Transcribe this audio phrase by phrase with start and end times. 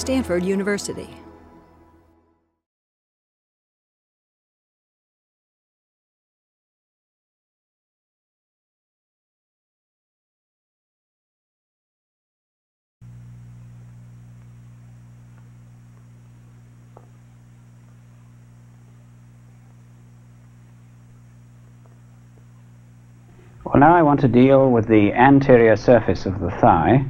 [0.00, 1.10] Stanford University.
[23.64, 27.04] Well, now I want to deal with the anterior surface of the thigh.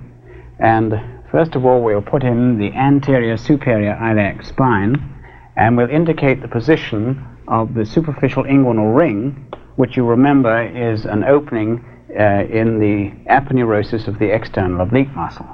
[0.58, 5.16] And first of all, we'll put in the anterior superior iliac spine
[5.56, 11.24] and we'll indicate the position of the superficial inguinal ring, which you remember is an
[11.24, 11.84] opening
[12.18, 15.48] uh, in the aponeurosis of the external oblique muscle.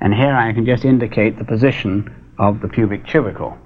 [0.00, 3.58] And here I can just indicate the position of the pubic tubercle.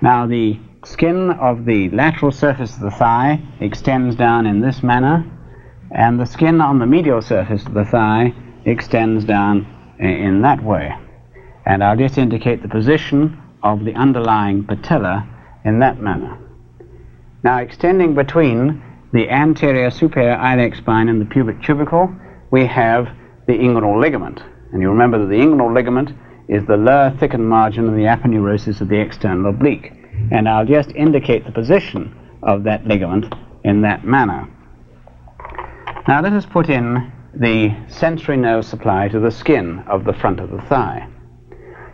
[0.00, 5.24] Now, the skin of the lateral surface of the thigh extends down in this manner
[5.90, 8.32] and the skin on the medial surface of the thigh
[8.64, 9.66] extends down
[9.98, 10.94] in that way.
[11.64, 15.26] And I'll just indicate the position of the underlying patella
[15.64, 16.38] in that manner.
[17.42, 22.14] Now, extending between the anterior superior iliac spine and the pubic tubercle,
[22.50, 23.08] we have
[23.46, 24.40] the inguinal ligament.
[24.72, 26.12] And you remember that the inguinal ligament
[26.48, 29.92] is the lower thickened margin of the aponeurosis of the external oblique.
[30.30, 34.48] And I'll just indicate the position of that ligament in that manner.
[36.06, 40.40] Now let us put in the sensory nerve supply to the skin of the front
[40.40, 41.06] of the thigh.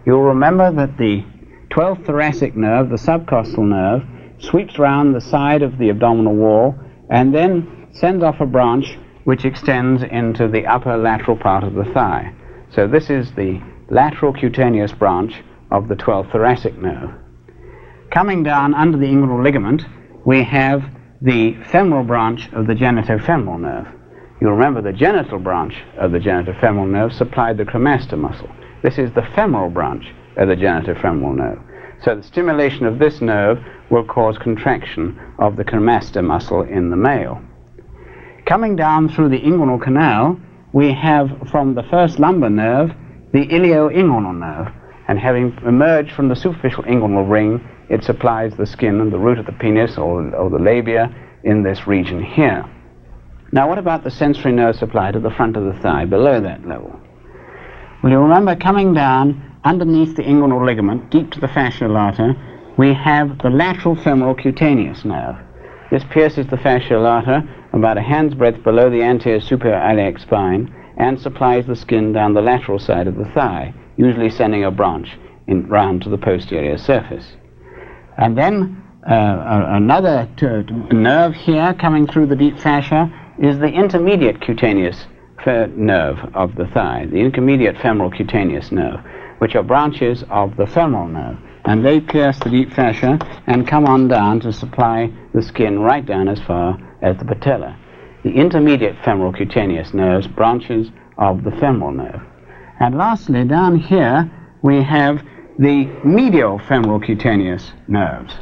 [0.07, 1.25] You'll remember that the
[1.71, 4.03] 12th thoracic nerve, the subcostal nerve,
[4.39, 6.75] sweeps round the side of the abdominal wall
[7.11, 11.85] and then sends off a branch which extends into the upper lateral part of the
[11.93, 12.33] thigh.
[12.71, 17.11] So this is the lateral cutaneous branch of the 12th thoracic nerve.
[18.11, 19.85] Coming down under the inguinal ligament,
[20.25, 20.83] we have
[21.21, 23.89] the femoral branch of the genitofemoral nerve.
[24.43, 28.51] You remember the genital branch of the genitofemoral nerve supplied the cremaster muscle.
[28.83, 30.05] This is the femoral branch
[30.37, 31.61] of the genitofemoral nerve.
[32.03, 36.97] So the stimulation of this nerve will cause contraction of the cremaster muscle in the
[36.97, 37.41] male.
[38.45, 40.41] Coming down through the inguinal canal,
[40.73, 42.91] we have from the first lumbar nerve
[43.33, 44.75] the ilioinguinal nerve,
[45.07, 49.39] and having emerged from the superficial inguinal ring, it supplies the skin and the root
[49.39, 51.15] of the penis or, or the labia
[51.45, 52.69] in this region here.
[53.55, 56.67] Now, what about the sensory nerve supply to the front of the thigh, below that
[56.67, 56.99] level?
[58.03, 62.35] Well, you remember coming down underneath the inguinal ligament, deep to the fascia lata,
[62.79, 65.37] we have the lateral femoral cutaneous nerve.
[65.91, 70.75] This pierces the fascia lata about a hand's breadth below the anterior superior iliac spine
[70.97, 75.19] and supplies the skin down the lateral side of the thigh, usually sending a branch
[75.47, 77.33] in, round to the posterior surface.
[78.17, 80.27] And then uh, another
[80.91, 85.07] nerve here coming through the deep fascia is the intermediate cutaneous
[85.47, 89.01] nerve of the thigh, the intermediate femoral cutaneous nerve,
[89.39, 91.37] which are branches of the femoral nerve.
[91.65, 96.05] And they pierce the deep fascia and come on down to supply the skin right
[96.05, 97.79] down as far as the patella.
[98.25, 102.21] The intermediate femoral cutaneous nerves, branches of the femoral nerve.
[102.81, 104.31] And lastly, down here,
[104.63, 105.23] we have
[105.59, 108.35] the medial femoral cutaneous nerves.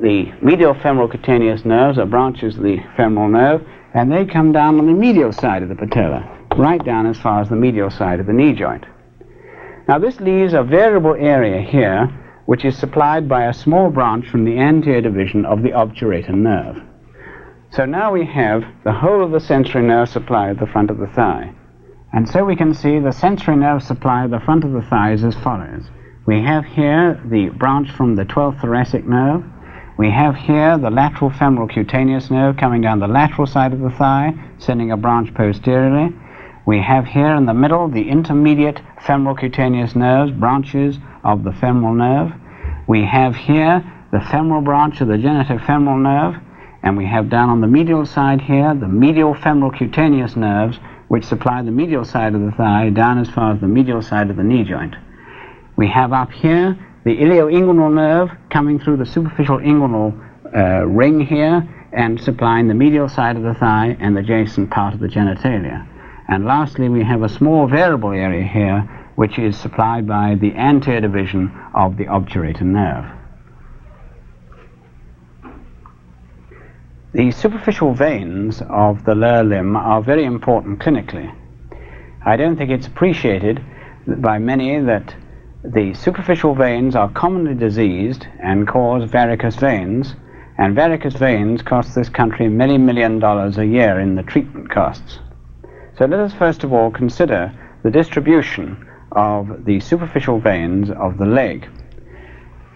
[0.00, 3.62] The medial femoral cutaneous nerves are branches of the femoral nerve
[3.94, 7.40] and they come down on the medial side of the patella, right down as far
[7.40, 8.84] as the medial side of the knee joint.
[9.88, 12.06] Now this leaves a variable area here,
[12.46, 16.82] which is supplied by a small branch from the anterior division of the obturator nerve.
[17.72, 20.98] So now we have the whole of the sensory nerve supply at the front of
[20.98, 21.52] the thigh.
[22.12, 25.12] And so we can see the sensory nerve supply at the front of the thigh
[25.12, 25.84] is as follows.
[26.26, 29.44] We have here the branch from the 12th thoracic nerve,
[30.00, 33.90] we have here the lateral femoral cutaneous nerve coming down the lateral side of the
[33.90, 36.08] thigh, sending a branch posteriorly.
[36.64, 41.92] We have here in the middle the intermediate femoral cutaneous nerves, branches of the femoral
[41.92, 42.32] nerve.
[42.88, 46.42] We have here the femoral branch of the genitofemoral nerve,
[46.82, 50.78] and we have down on the medial side here the medial femoral cutaneous nerves,
[51.08, 54.30] which supply the medial side of the thigh down as far as the medial side
[54.30, 54.96] of the knee joint.
[55.76, 60.12] We have up here the ilioinguinal nerve coming through the superficial inguinal
[60.54, 64.94] uh, ring here and supplying the medial side of the thigh and the adjacent part
[64.94, 65.86] of the genitalia.
[66.28, 68.80] And lastly, we have a small variable area here
[69.16, 73.04] which is supplied by the anterior division of the obturator nerve.
[77.12, 81.34] The superficial veins of the lower limb are very important clinically.
[82.24, 83.60] I don't think it's appreciated
[84.06, 85.14] by many that
[85.64, 90.14] the superficial veins are commonly diseased and cause varicose veins,
[90.56, 95.18] and varicose veins cost this country many million dollars a year in the treatment costs.
[95.98, 97.52] So let us first of all consider
[97.82, 101.68] the distribution of the superficial veins of the leg.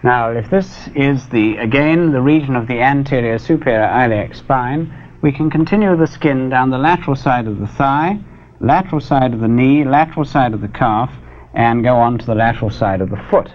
[0.03, 4.93] Now, if this is the, again, the region of the anterior superior iliac spine,
[5.23, 8.19] we can continue the skin down the lateral side of the thigh,
[8.59, 11.11] lateral side of the knee, lateral side of the calf,
[11.55, 13.49] and go on to the lateral side of the foot.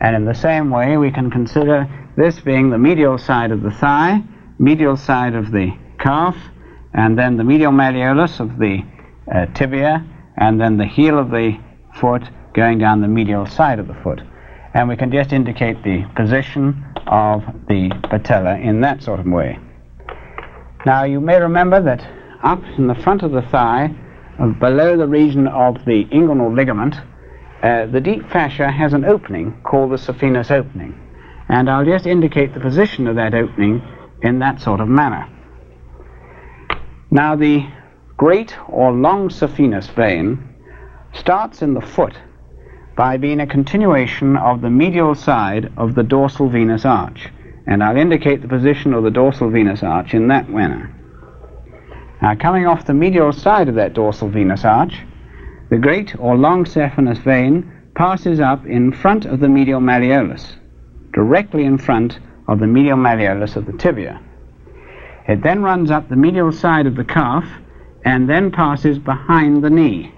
[0.00, 3.70] And in the same way, we can consider this being the medial side of the
[3.70, 4.22] thigh,
[4.58, 6.36] medial side of the calf,
[6.92, 8.84] and then the medial malleolus of the
[9.34, 10.04] uh, tibia,
[10.36, 11.58] and then the heel of the
[11.98, 12.22] foot
[12.54, 14.20] going down the medial side of the foot.
[14.74, 19.58] And we can just indicate the position of the patella in that sort of way.
[20.84, 22.06] Now you may remember that
[22.42, 23.94] up in the front of the thigh,
[24.58, 26.96] below the region of the inguinal ligament,
[27.62, 30.98] uh, the deep fascia has an opening called the saphenous opening.
[31.48, 33.82] And I'll just indicate the position of that opening
[34.22, 35.28] in that sort of manner.
[37.10, 37.66] Now the
[38.16, 40.54] great or long saphenous vein
[41.14, 42.14] starts in the foot
[42.96, 47.28] by being a continuation of the medial side of the dorsal venous arch
[47.66, 50.95] and I'll indicate the position of the dorsal venous arch in that manner.
[52.22, 54.94] Now coming off the medial side of that dorsal venous arch,
[55.68, 60.56] the great or long saphenous vein passes up in front of the medial malleolus,
[61.12, 62.18] directly in front
[62.48, 64.20] of the medial malleolus of the tibia.
[65.28, 67.44] It then runs up the medial side of the calf
[68.04, 70.12] and then passes behind the knee.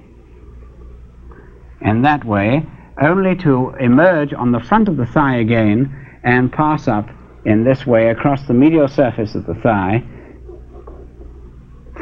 [1.80, 2.66] And that way,
[3.00, 7.08] only to emerge on the front of the thigh again and pass up
[7.44, 10.02] in this way across the medial surface of the thigh,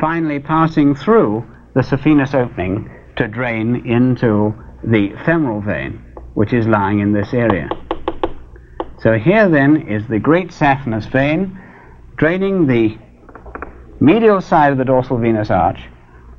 [0.01, 1.45] finally passing through
[1.75, 4.55] the saphenous opening to drain into
[4.85, 6.03] the femoral vein,
[6.35, 7.69] which is lying in this area.
[9.01, 11.59] So here then is the great saphenous vein
[12.17, 12.99] draining the
[14.01, 15.81] medial side of the dorsal venous arch,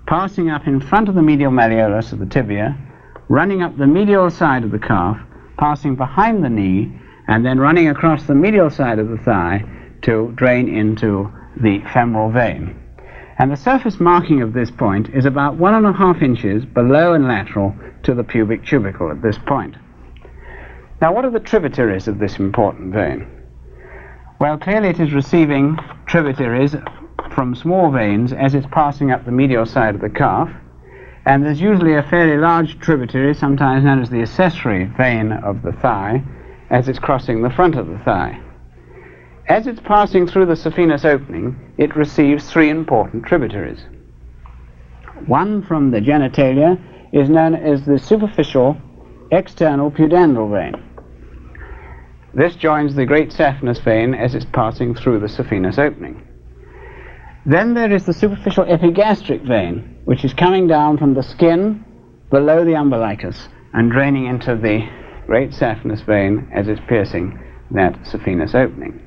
[0.08, 2.78] passing up in front of the medial malleolus of the tibia,
[3.30, 5.18] running up the medial side of the calf,
[5.58, 9.64] passing behind the knee, and then running across the medial side of the thigh
[10.02, 11.32] to drain into
[11.62, 12.87] the femoral vein.
[13.40, 17.14] And the surface marking of this point is about one and a half inches below
[17.14, 19.76] and lateral to the pubic tubercle at this point.
[21.00, 23.28] Now, what are the tributaries of this important vein?
[24.40, 26.76] Well, clearly it is receiving tributaries
[27.32, 30.50] from small veins as it's passing up the medial side of the calf,
[31.26, 35.74] and there's usually a fairly large tributary, sometimes known as the accessory vein of the
[35.74, 36.24] thigh,
[36.72, 38.40] as it's crossing the front of the thigh.
[39.48, 43.80] As it's passing through the saphenous opening, it receives three important tributaries.
[45.26, 46.78] One from the genitalia
[47.14, 48.76] is known as the superficial
[49.32, 50.84] external pudendal vein.
[52.34, 56.28] This joins the great saphenous vein as it's passing through the saphenous opening.
[57.46, 61.86] Then there is the superficial epigastric vein, which is coming down from the skin
[62.30, 64.86] below the umbilicus and draining into the
[65.26, 67.40] great saphenous vein as it's piercing
[67.72, 69.07] that saphenous opening.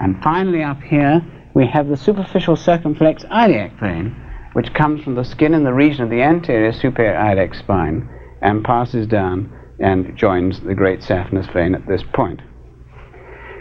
[0.00, 4.14] And finally up here we have the superficial circumflex iliac vein
[4.52, 8.08] which comes from the skin in the region of the anterior superior iliac spine
[8.42, 12.40] and passes down and joins the great saphenous vein at this point.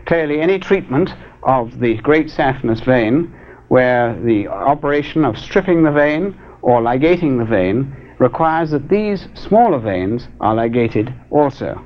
[0.05, 3.33] Clearly any treatment of the great saphenous vein
[3.67, 9.79] where the operation of stripping the vein or ligating the vein requires that these smaller
[9.79, 11.83] veins are ligated also.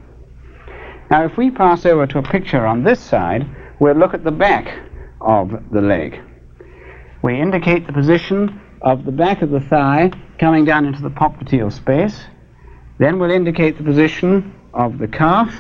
[1.10, 3.48] Now if we pass over to a picture on this side,
[3.80, 4.80] we'll look at the back
[5.22, 6.22] of the leg.
[7.22, 11.72] We indicate the position of the back of the thigh coming down into the popliteal
[11.72, 12.22] space.
[12.98, 15.54] Then we'll indicate the position of the calf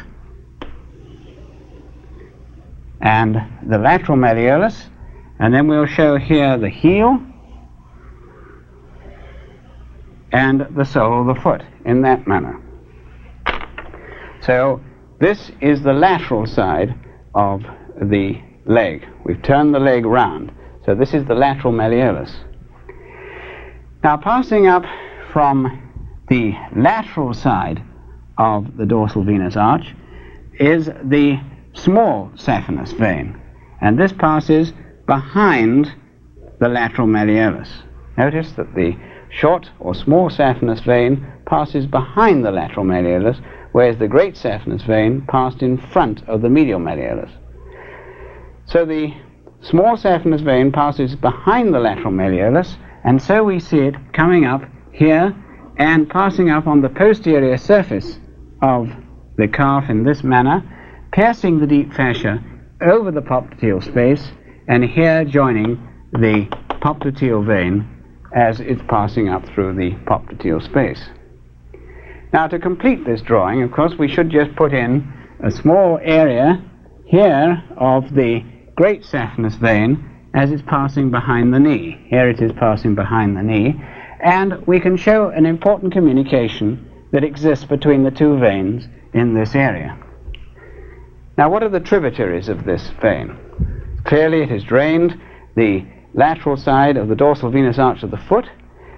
[3.02, 4.86] and the lateral malleolus.
[5.40, 7.22] And then we'll show here the heel
[10.32, 12.62] and the sole of the foot in that manner.
[14.42, 14.82] So
[15.20, 16.94] this is the lateral side
[17.34, 17.64] of
[18.02, 19.08] the leg.
[19.26, 20.52] We've turned the leg round.
[20.86, 22.34] So this is the lateral malleolus.
[24.04, 24.86] Now passing up
[25.32, 25.82] from
[26.30, 27.84] the lateral side
[28.38, 29.94] of the dorsal venous arch
[30.60, 31.40] is the
[31.74, 33.40] small saphenous vein.
[33.82, 34.74] And this passes
[35.06, 35.94] behind
[36.60, 37.70] the lateral malleolus.
[38.18, 38.98] Notice that the
[39.30, 43.42] short or small saphenous vein passes behind the lateral malleolus,
[43.72, 47.32] whereas the great saphenous vein passed in front of the medial malleolus.
[48.72, 49.12] So the
[49.62, 54.62] small saphenous vein passes behind the lateral malleolus, and so we see it coming up
[54.92, 55.36] here
[55.78, 58.20] and passing up on the posterior surface
[58.62, 58.90] of
[59.38, 60.62] the calf in this manner,
[61.12, 62.44] piercing the deep fascia
[62.82, 64.32] over the popliteal space,
[64.68, 65.76] and here joining
[66.12, 66.46] the
[66.80, 67.88] popliteal vein
[68.36, 71.10] as it's passing up through the popliteal space.
[72.34, 75.12] Now to complete this drawing, of course, we should just put in
[75.44, 76.64] a small area
[77.06, 78.44] here of the
[78.80, 82.02] great saphenous vein as it's passing behind the knee.
[82.08, 83.76] Here it is passing behind the knee.
[84.22, 89.54] And we can show an important communication that exists between the two veins in this
[89.54, 90.02] area.
[91.38, 93.36] Now, what are the tributaries of this vein?
[94.06, 95.20] Clearly, it has drained
[95.58, 98.46] the lateral side of the dorsal venous arch of the foot,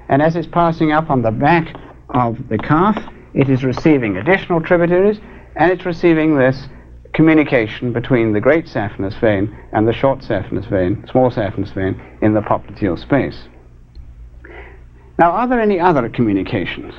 [0.09, 1.75] and as it's passing up on the back
[2.09, 5.19] of the calf, it is receiving additional tributaries,
[5.55, 6.67] and it's receiving this
[7.13, 12.33] communication between the great saphenous vein and the short saphenous vein, small saphenous vein, in
[12.33, 13.47] the popliteal space.
[15.19, 16.93] Now, are there any other communications?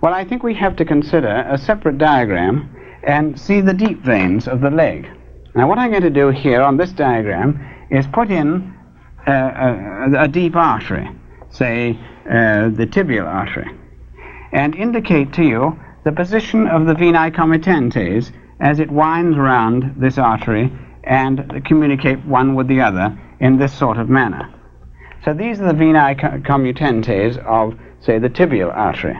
[0.00, 4.48] Well, I think we have to consider a separate diagram and see the deep veins
[4.48, 5.08] of the leg.
[5.54, 7.60] Now, what I'm going to do here on this diagram
[7.90, 8.74] is put in
[9.26, 11.08] uh, a, a, deep artery,
[11.50, 11.98] say
[12.28, 13.70] uh, the tibial artery,
[14.52, 20.18] and indicate to you the position of the venae comitantes as it winds round this
[20.18, 20.72] artery
[21.04, 24.52] and communicate one with the other in this sort of manner.
[25.24, 29.18] So these are the venae comitantes of, say, the tibial artery.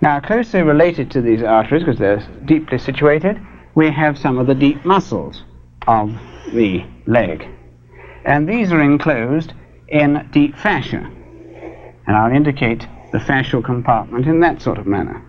[0.00, 3.40] Now, closely related to these arteries, because they're deeply situated,
[3.74, 5.42] we have some of the deep muscles
[5.86, 6.14] of
[6.52, 7.48] the leg.
[8.24, 9.52] And these are enclosed
[9.88, 11.10] in deep fascia.
[12.06, 15.22] And I'll indicate the fascial compartment in that sort of manner.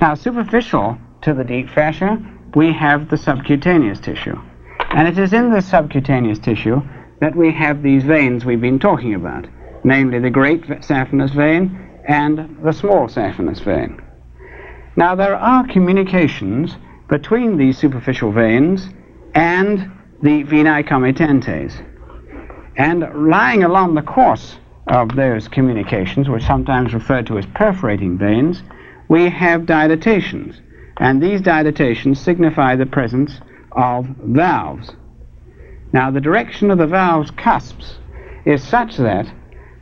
[0.00, 2.18] Now, superficial to the deep fascia,
[2.54, 4.40] we have the subcutaneous tissue.
[4.90, 6.82] And it is in this subcutaneous tissue
[7.20, 9.46] that we have these veins we've been talking about,
[9.84, 14.00] namely the great saphenous vein and the small saphenous vein.
[14.96, 16.76] Now, there are communications
[17.08, 18.88] between these superficial veins
[19.34, 19.90] and
[20.22, 21.84] the venae comitantes.
[22.76, 24.56] And lying along the course
[24.86, 28.62] of those communications, which are sometimes referred to as perforating veins,
[29.08, 30.60] we have dilatations
[30.98, 33.40] and these dilatations signify the presence
[33.72, 34.92] of valves.
[35.92, 37.98] Now, the direction of the valve's cusps
[38.44, 39.32] is such that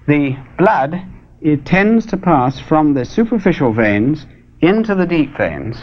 [0.06, 1.02] the blood
[1.40, 4.26] it tends to pass from the superficial veins
[4.60, 5.82] into the deep veins,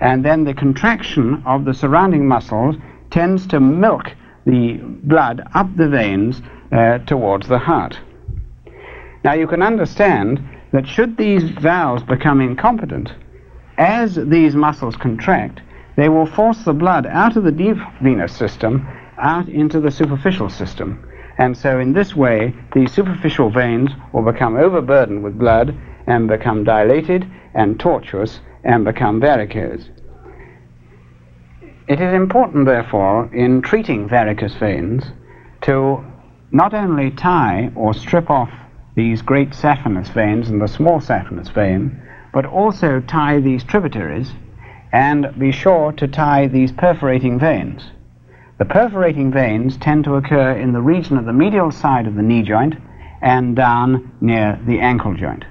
[0.00, 2.76] and then the contraction of the surrounding muscles
[3.10, 4.12] tends to milk
[4.46, 4.74] the
[5.04, 7.98] blood up the veins uh, towards the heart.
[9.24, 13.12] Now, you can understand that should these valves become incompetent,
[13.78, 15.60] as these muscles contract,
[15.96, 18.86] they will force the blood out of the deep venous system
[19.18, 21.08] out into the superficial system.
[21.38, 25.74] And so, in this way, the superficial veins will become overburdened with blood
[26.06, 29.88] and become dilated and tortuous and become varicose.
[31.88, 35.04] It is important, therefore, in treating varicose veins
[35.62, 36.04] to
[36.50, 38.50] not only tie or strip off
[38.94, 42.00] these great saphenous veins and the small saphenous vein,
[42.32, 44.32] but also tie these tributaries
[44.92, 47.90] and be sure to tie these perforating veins.
[48.58, 52.22] The perforating veins tend to occur in the region of the medial side of the
[52.22, 52.74] knee joint
[53.20, 55.44] and down near the ankle joint.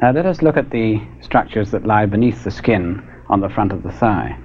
[0.00, 3.72] Now let us look at the structures that lie beneath the skin on the front
[3.72, 4.38] of the thigh.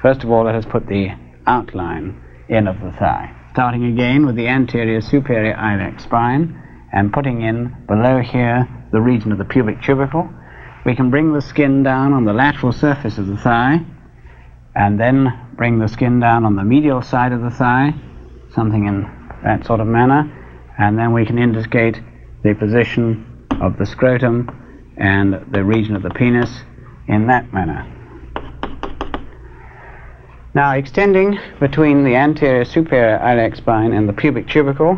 [0.00, 1.10] First of all, let us put the
[1.46, 6.60] outline in of the thigh starting again with the anterior superior iliac spine
[6.92, 10.28] and putting in below here the region of the pubic tubercle.
[10.84, 13.78] We can bring the skin down on the lateral surface of the thigh
[14.74, 17.94] and then bring the skin down on the medial side of the thigh,
[18.50, 19.02] something in
[19.44, 20.28] that sort of manner,
[20.76, 22.00] and then we can indicate
[22.42, 24.50] the position of the scrotum
[24.96, 26.50] and the region of the penis
[27.06, 27.93] in that manner.
[30.54, 34.96] Now, extending between the anterior superior iliac spine and the pubic tubercle,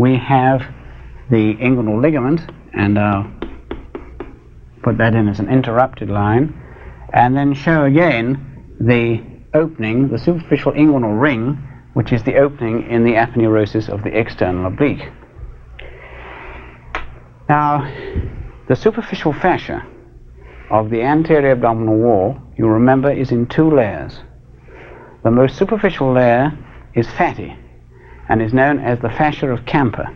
[0.00, 0.62] we have
[1.30, 2.40] the inguinal ligament,
[2.72, 3.30] and I'll
[4.82, 6.60] put that in as an interrupted line,
[7.12, 9.22] and then show again the
[9.54, 11.56] opening, the superficial inguinal ring,
[11.92, 15.08] which is the opening in the aponeurosis of the external oblique.
[17.48, 17.88] Now,
[18.66, 19.86] the superficial fascia
[20.68, 24.18] of the anterior abdominal wall, you remember, is in two layers.
[25.26, 26.56] The most superficial layer
[26.94, 27.52] is fatty
[28.28, 30.08] and is known as the fascia of Camper.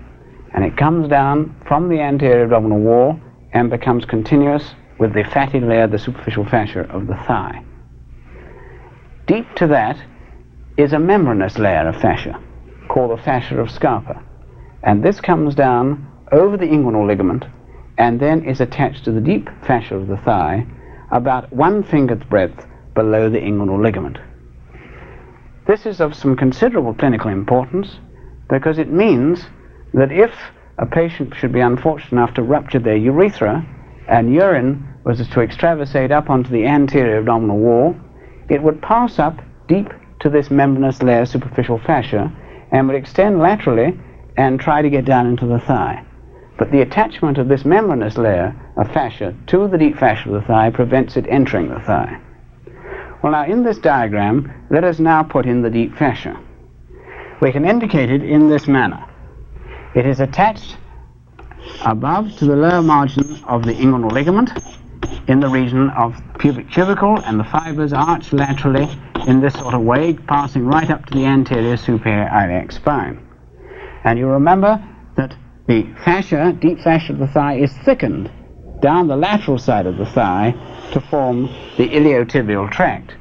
[0.54, 3.18] And it comes down from the anterior abdominal wall
[3.52, 7.64] and becomes continuous with the fatty layer, the superficial fascia of the thigh.
[9.26, 10.00] Deep to that
[10.76, 12.40] is a membranous layer of fascia
[12.86, 14.22] called the fascia of Scarpa.
[14.84, 17.46] And this comes down over the inguinal ligament
[17.98, 20.68] and then is attached to the deep fascia of the thigh
[21.10, 22.64] about one finger's breadth
[22.94, 24.20] below the inguinal ligament.
[25.70, 28.00] This is of some considerable clinical importance
[28.48, 29.46] because it means
[29.94, 30.32] that if
[30.78, 33.64] a patient should be unfortunate enough to rupture their urethra
[34.08, 37.94] and urine was to extravasate up onto the anterior abdominal wall,
[38.48, 39.86] it would pass up deep
[40.18, 42.32] to this membranous layer superficial fascia
[42.72, 43.96] and would extend laterally
[44.36, 46.04] and try to get down into the thigh.
[46.58, 50.48] But the attachment of this membranous layer of fascia to the deep fascia of the
[50.48, 52.20] thigh prevents it entering the thigh.
[53.22, 56.40] Well, now in this diagram, let us now put in the deep fascia.
[57.42, 59.06] We can indicate it in this manner.
[59.94, 60.78] It is attached
[61.84, 64.50] above to the lower margin of the inguinal ligament
[65.28, 68.88] in the region of pubic tubercle and the fibers arch laterally
[69.26, 73.26] in this sort of way, passing right up to the anterior superior iliac spine.
[74.04, 74.82] And you remember
[75.16, 75.36] that
[75.66, 78.30] the fascia, deep fascia of the thigh, is thickened
[78.80, 80.54] down the lateral side of the thigh
[80.92, 83.14] to form the iliotibial tract.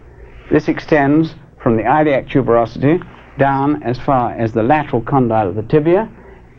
[0.52, 3.02] This extends from the iliac tuberosity
[3.38, 6.10] down as far as the lateral condyle of the tibia,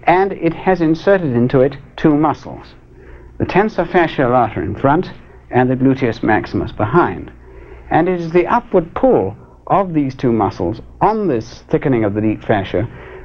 [0.04, 2.74] and it has inserted into it two muscles
[3.40, 5.10] the tensor fasciae lata in front
[5.50, 7.32] and the gluteus maximus behind.
[7.90, 9.34] And it is the upward pull
[9.66, 12.82] of these two muscles on this thickening of the deep fascia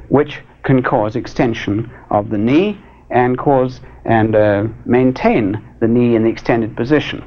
[0.08, 6.24] which can cause extension of the knee and cause and uh, maintain the knee in
[6.24, 7.22] the extended position.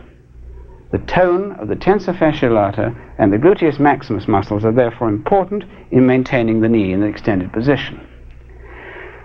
[0.91, 5.65] The tone of the tensor fasciae lata and the gluteus maximus muscles are therefore important
[5.91, 8.01] in maintaining the knee in the extended position.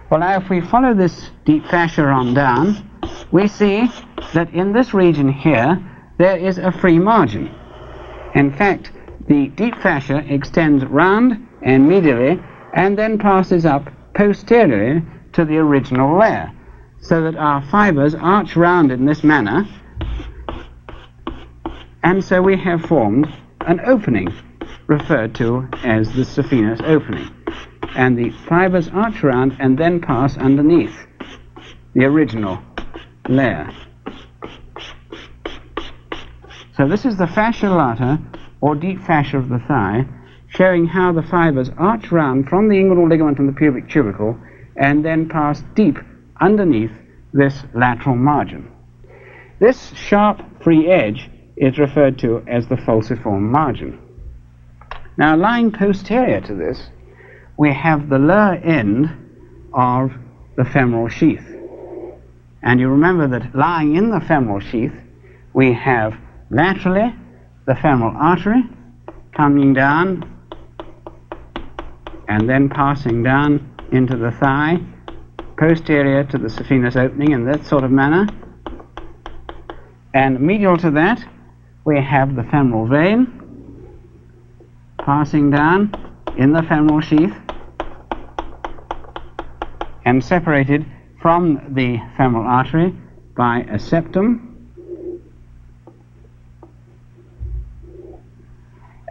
[0.10, 2.90] Well, now if we follow this deep fascia on down,
[3.32, 3.90] we see
[4.34, 5.82] that in this region here
[6.18, 7.50] there is a free margin.
[8.36, 8.92] In fact,
[9.28, 12.44] the deep fascia extends round and medially
[12.74, 15.02] and then passes up posteriorly
[15.32, 16.52] to the original layer,
[17.00, 19.66] so that our fibers arch round in this manner,
[22.04, 23.28] and so we have formed
[23.62, 24.28] an opening
[24.88, 27.30] referred to as the saphenous opening.
[27.96, 30.96] And the fibers arch round and then pass underneath
[31.94, 32.60] the original
[33.30, 33.70] layer.
[36.76, 38.20] So this is the fascia lata,
[38.60, 40.06] or deep fascia of the thigh,
[40.48, 44.38] showing how the fibers arch round from the inguinal ligament and the pubic tubercle
[44.76, 45.98] and then pass deep
[46.42, 46.92] underneath
[47.32, 48.70] this lateral margin.
[49.60, 54.00] This sharp free edge is referred to as the falciform margin.
[55.18, 56.90] Now lying posterior to this,
[57.58, 59.10] we have the lower end
[59.74, 60.12] of
[60.58, 61.46] the femoral sheath.
[62.64, 64.94] And you remember that lying in the femoral sheath,
[65.54, 66.16] we have
[66.50, 67.14] laterally
[67.66, 68.64] the femoral artery
[69.36, 70.30] coming down
[72.28, 74.78] and then passing down into the thigh,
[75.58, 78.26] posterior to the saphenous opening in that sort of manner.
[80.14, 81.24] And medial to that,
[81.86, 83.40] we have the femoral vein
[85.00, 85.92] passing down
[86.38, 87.36] in the femoral sheath
[90.06, 90.86] and separated
[91.22, 92.96] from the femoral artery
[93.36, 94.50] by a septum.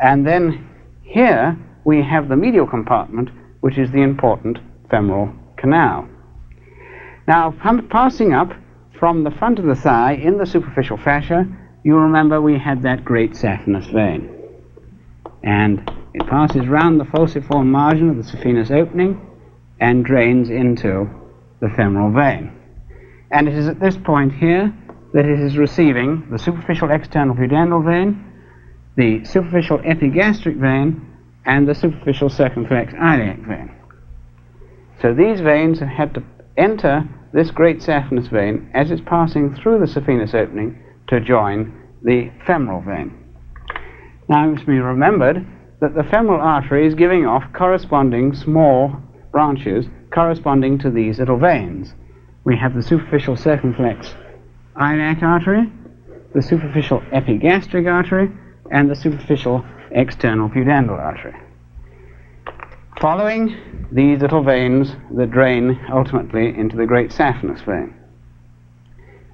[0.00, 0.68] And then
[1.02, 3.30] here we have the medial compartment,
[3.60, 4.58] which is the important
[4.90, 6.08] femoral canal.
[7.28, 7.54] Now,
[7.90, 8.52] passing up
[8.98, 11.46] from the front of the thigh in the superficial fascia,
[11.84, 14.30] you remember we had that great saphenous vein.
[15.42, 15.80] And
[16.14, 19.20] it passes round the falciform margin of the saphenous opening
[19.80, 21.10] and drains into
[21.60, 22.52] the femoral vein.
[23.30, 24.72] And it is at this point here
[25.12, 28.24] that it is receiving the superficial external pudendal vein,
[28.96, 31.08] the superficial epigastric vein,
[31.44, 33.74] and the superficial circumflex iliac vein.
[35.00, 36.22] So these veins have had to
[36.56, 40.81] enter this great saphenous vein as it's passing through the saphenous opening
[41.12, 41.70] to join
[42.02, 43.12] the femoral vein.
[44.30, 45.46] Now it must be remembered
[45.82, 48.96] that the femoral artery is giving off corresponding small
[49.30, 51.92] branches corresponding to these little veins.
[52.44, 54.14] We have the superficial circumflex
[54.74, 55.70] iliac artery,
[56.34, 58.30] the superficial epigastric artery,
[58.70, 61.38] and the superficial external pudendal artery.
[63.02, 67.94] Following these little veins that drain ultimately into the great saphenous vein.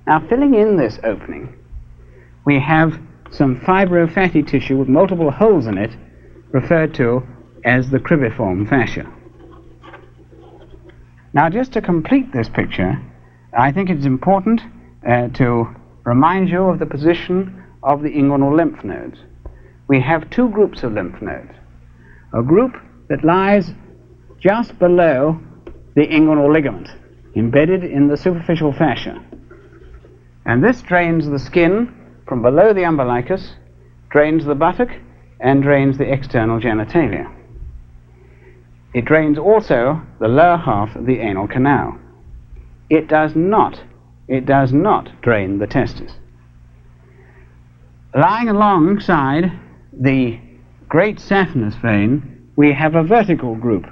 [0.08, 1.54] Now, filling in this opening,
[2.48, 2.98] we have
[3.30, 5.94] some fibrofatty tissue with multiple holes in it,
[6.50, 7.22] referred to
[7.64, 9.06] as the cribriform fascia.
[11.32, 13.00] Now, just to complete this picture,
[13.56, 14.62] I think it's important
[15.06, 19.18] uh, to remind you of the position of the inguinal lymph nodes
[19.88, 21.54] we have two groups of lymph nodes.
[22.34, 22.76] A group
[23.08, 23.72] that lies
[24.38, 25.40] just below
[25.96, 26.88] the inguinal ligament,
[27.34, 29.24] embedded in the superficial fascia.
[30.44, 31.94] And this drains the skin
[32.28, 33.54] from below the umbilicus,
[34.10, 34.90] drains the buttock,
[35.40, 37.34] and drains the external genitalia.
[38.94, 41.98] it drains also the lower half of the anal canal.
[42.90, 43.82] It does not,
[44.26, 46.12] it does not drain the testis.
[48.14, 49.52] Lying alongside
[49.92, 50.40] the
[50.88, 53.86] great saphenous vein, we have a vertical group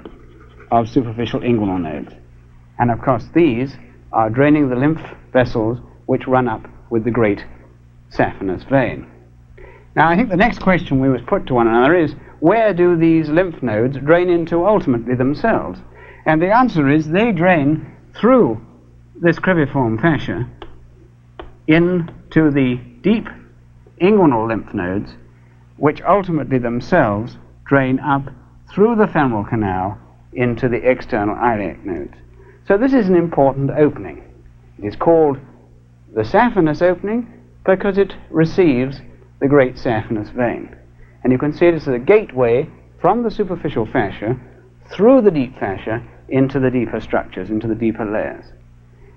[0.71, 2.13] of superficial inguinal nodes.
[2.79, 3.75] And of course, these
[4.11, 7.45] are draining the lymph vessels which run up with the great
[8.11, 9.07] saphenous vein.
[9.95, 12.95] Now, I think the next question we must put to one another is where do
[12.95, 15.79] these lymph nodes drain into ultimately themselves?
[16.25, 18.61] And the answer is they drain through
[19.19, 20.47] this cribriform fascia
[21.65, 23.27] into the deep
[23.99, 25.13] inguinal lymph nodes,
[25.77, 28.29] which ultimately themselves drain up
[28.69, 29.97] through the femoral canal
[30.33, 32.13] into the external iliac nodes.
[32.67, 34.23] So this is an important opening.
[34.77, 35.39] It is called
[36.13, 37.33] the saphenous opening
[37.67, 39.01] because it receives
[39.41, 40.75] the great saphenous vein.
[41.23, 42.67] And you can see it as a gateway
[43.01, 44.39] from the superficial fascia
[44.89, 48.45] through the deep fascia into the deeper structures, into the deeper layers.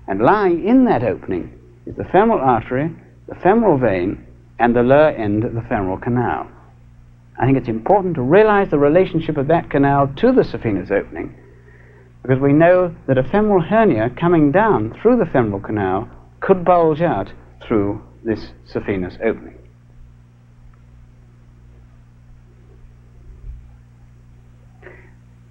[0.07, 2.93] And lying in that opening is the femoral artery,
[3.27, 4.27] the femoral vein,
[4.59, 6.51] and the lower end of the femoral canal.
[7.39, 11.35] I think it's important to realize the relationship of that canal to the saphenous opening
[12.21, 16.07] because we know that a femoral hernia coming down through the femoral canal
[16.39, 17.31] could bulge out
[17.65, 19.57] through this saphenous opening.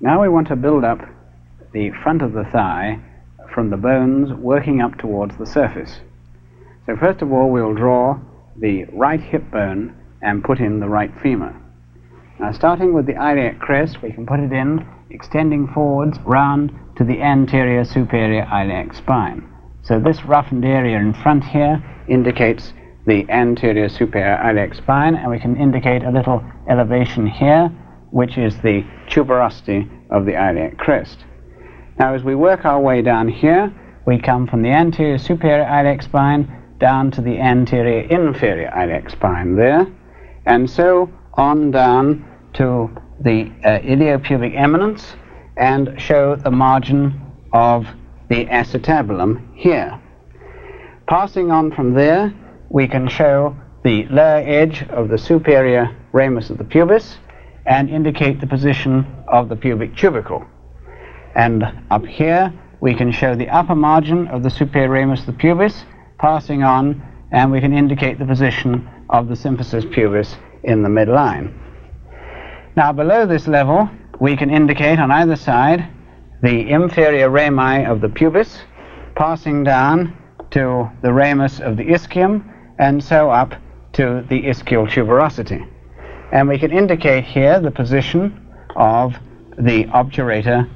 [0.00, 1.00] Now we want to build up
[1.72, 3.00] the front of the thigh
[3.52, 6.00] from the bones working up towards the surface.
[6.86, 8.18] So first of all we'll draw
[8.56, 11.54] the right hip bone and put in the right femur.
[12.38, 17.04] Now starting with the iliac crest we can put it in extending forwards round to
[17.04, 19.49] the anterior superior iliac spine.
[19.82, 22.72] So this roughened area in front here indicates
[23.06, 27.68] the anterior superior iliac spine and we can indicate a little elevation here
[28.10, 31.24] which is the tuberosity of the iliac crest.
[31.98, 33.72] Now as we work our way down here
[34.06, 39.56] we come from the anterior superior iliac spine down to the anterior inferior iliac spine
[39.56, 39.86] there
[40.46, 42.90] and so on down to
[43.20, 45.14] the uh, iliopubic eminence
[45.56, 47.20] and show the margin
[47.52, 47.86] of
[48.30, 50.00] the acetabulum here.
[51.08, 52.32] Passing on from there,
[52.70, 57.18] we can show the lower edge of the superior ramus of the pubis
[57.66, 60.46] and indicate the position of the pubic tubercle.
[61.34, 65.32] And up here, we can show the upper margin of the superior ramus of the
[65.32, 65.84] pubis,
[66.18, 71.52] passing on, and we can indicate the position of the symphysis pubis in the midline.
[72.76, 73.90] Now below this level,
[74.20, 75.88] we can indicate on either side
[76.42, 78.60] the inferior rami of the pubis,
[79.14, 80.16] passing down
[80.50, 82.44] to the ramus of the ischium,
[82.78, 83.54] and so up
[83.92, 85.68] to the ischial tuberosity.
[86.32, 89.14] And we can indicate here the position of
[89.58, 90.68] the obturator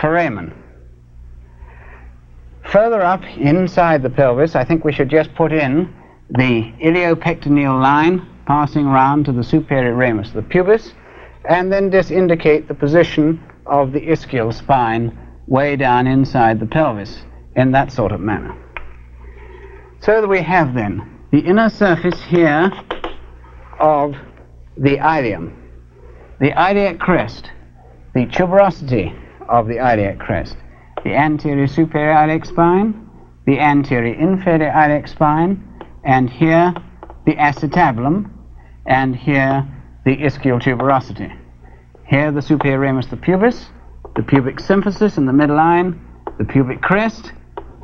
[0.00, 0.54] foramen.
[2.64, 5.92] Further up inside the pelvis, I think we should just put in
[6.28, 10.92] the iliopectineal line passing round to the superior ramus of the pubis,
[11.48, 17.22] and then just indicate the position of the ischial spine way down inside the pelvis
[17.56, 18.54] in that sort of manner.
[20.00, 22.70] So that we have then the inner surface here
[23.78, 24.14] of
[24.76, 25.56] the ilium,
[26.40, 27.50] the iliac crest,
[28.14, 29.16] the tuberosity
[29.48, 30.56] of the iliac crest,
[31.04, 33.08] the anterior superior iliac spine,
[33.46, 35.64] the anterior inferior iliac spine,
[36.04, 36.74] and here
[37.26, 38.30] the acetabulum,
[38.86, 39.66] and here
[40.04, 41.39] the ischial tuberosity.
[42.10, 43.66] Here the superior ramus of the pubis,
[44.16, 45.96] the pubic symphysis in the midline,
[46.38, 47.30] the pubic crest,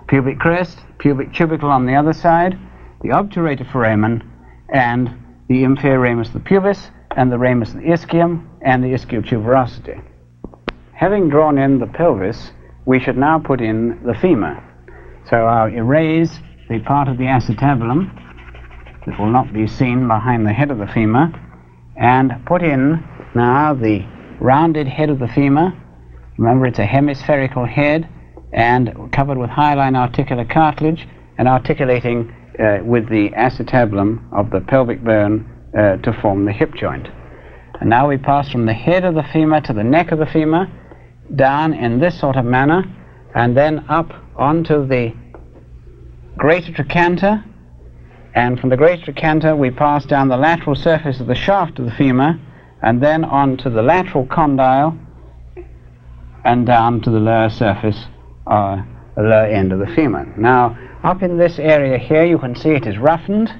[0.08, 2.58] pubic crest, pubic tubercle on the other side,
[3.02, 4.28] the obturator foramen,
[4.68, 5.16] and
[5.48, 9.24] the inferior ramus of the pubis, and the ramus of the ischium, and the ischial
[9.24, 10.02] tuberosity.
[10.92, 12.50] Having drawn in the pelvis,
[12.84, 14.60] we should now put in the femur.
[15.30, 18.10] So I'll erase the part of the acetabulum
[19.06, 21.32] that will not be seen behind the head of the femur,
[21.94, 24.04] and put in now the
[24.40, 25.72] rounded head of the femur.
[26.38, 28.08] Remember, it's a hemispherical head
[28.52, 31.06] and covered with hyaline articular cartilage
[31.38, 36.74] and articulating uh, with the acetabulum of the pelvic bone uh, to form the hip
[36.74, 37.08] joint.
[37.80, 40.26] And now we pass from the head of the femur to the neck of the
[40.26, 40.66] femur,
[41.34, 42.84] down in this sort of manner,
[43.34, 45.12] and then up onto the
[46.38, 47.44] greater trochanter,
[48.34, 51.84] and from the greater trochanter we pass down the lateral surface of the shaft of
[51.84, 52.38] the femur,
[52.82, 54.96] and then on to the lateral condyle,
[56.44, 58.06] and down to the lower surface,
[58.46, 58.76] uh,
[59.16, 60.32] the lower end of the femur.
[60.38, 63.52] Now, up in this area here, you can see it is roughened.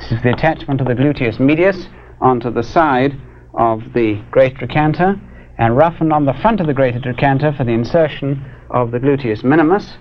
[0.00, 1.86] This is the attachment of the gluteus medius
[2.20, 3.20] onto the side
[3.54, 5.20] of the great trochanter,
[5.58, 9.44] and roughened on the front of the greater trochanter for the insertion of the gluteus
[9.44, 9.96] minimus.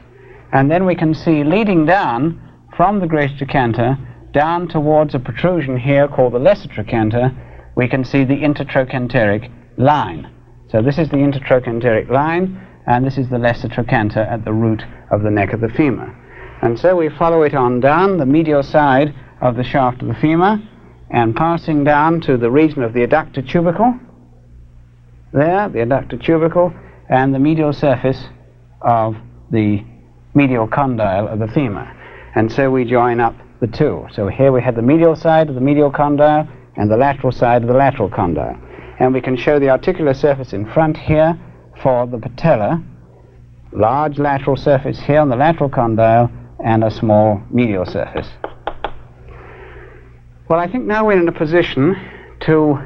[0.52, 2.40] And then we can see leading down
[2.76, 3.98] from the greater trochanter
[4.32, 7.32] down towards a protrusion here called the lesser trochanter,
[7.76, 10.32] we can see the intertrochanteric line.
[10.70, 14.84] So this is the intertrochanteric line, and this is the lesser trochanter at the root
[15.12, 16.16] of the neck of the femur.
[16.62, 20.16] And so we follow it on down the medial side of the shaft of the
[20.16, 20.58] femur,
[21.10, 24.00] and passing down to the region of the adductor tubercle,
[25.32, 26.74] there, the adductor tubercle,
[27.10, 28.26] and the medial surface
[28.82, 29.16] of
[29.52, 29.84] the
[30.34, 31.92] medial condyle of the femur.
[32.36, 34.08] And so we join up the two.
[34.12, 37.62] So here we have the medial side of the medial condyle and the lateral side
[37.62, 38.60] of the lateral condyle.
[39.00, 41.40] And we can show the articular surface in front here
[41.82, 42.84] for the patella,
[43.72, 46.32] large lateral surface here on the lateral condyle,
[46.64, 48.30] and a small medial surface.
[50.50, 51.96] Well, I think now we're in a position
[52.42, 52.78] to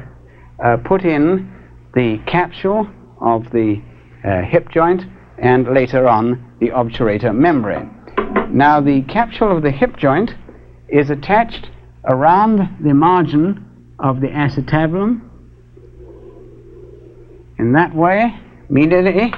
[0.64, 1.52] uh, put in
[1.94, 2.88] the capsule
[3.20, 3.82] of the
[4.24, 5.04] uh, hip joint
[5.38, 7.94] and later on the obturator membrane.
[8.50, 10.34] Now, the capsule of the hip joint
[10.88, 11.68] is attached
[12.04, 13.67] around the margin
[13.98, 15.28] of the acetabulum
[17.58, 18.38] in that way,
[18.70, 19.32] medially,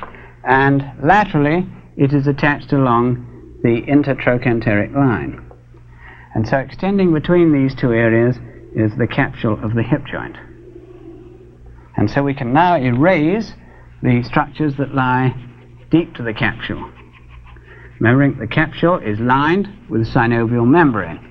[0.45, 3.27] and laterally it is attached along
[3.63, 5.51] the intertrochanteric line.
[6.35, 8.37] And so extending between these two areas
[8.75, 10.37] is the capsule of the hip joint.
[11.97, 13.53] And so we can now erase
[14.03, 15.35] the structures that lie
[15.91, 16.91] deep to the capsule.
[17.99, 21.27] Remembering the capsule is lined with synovial membrane,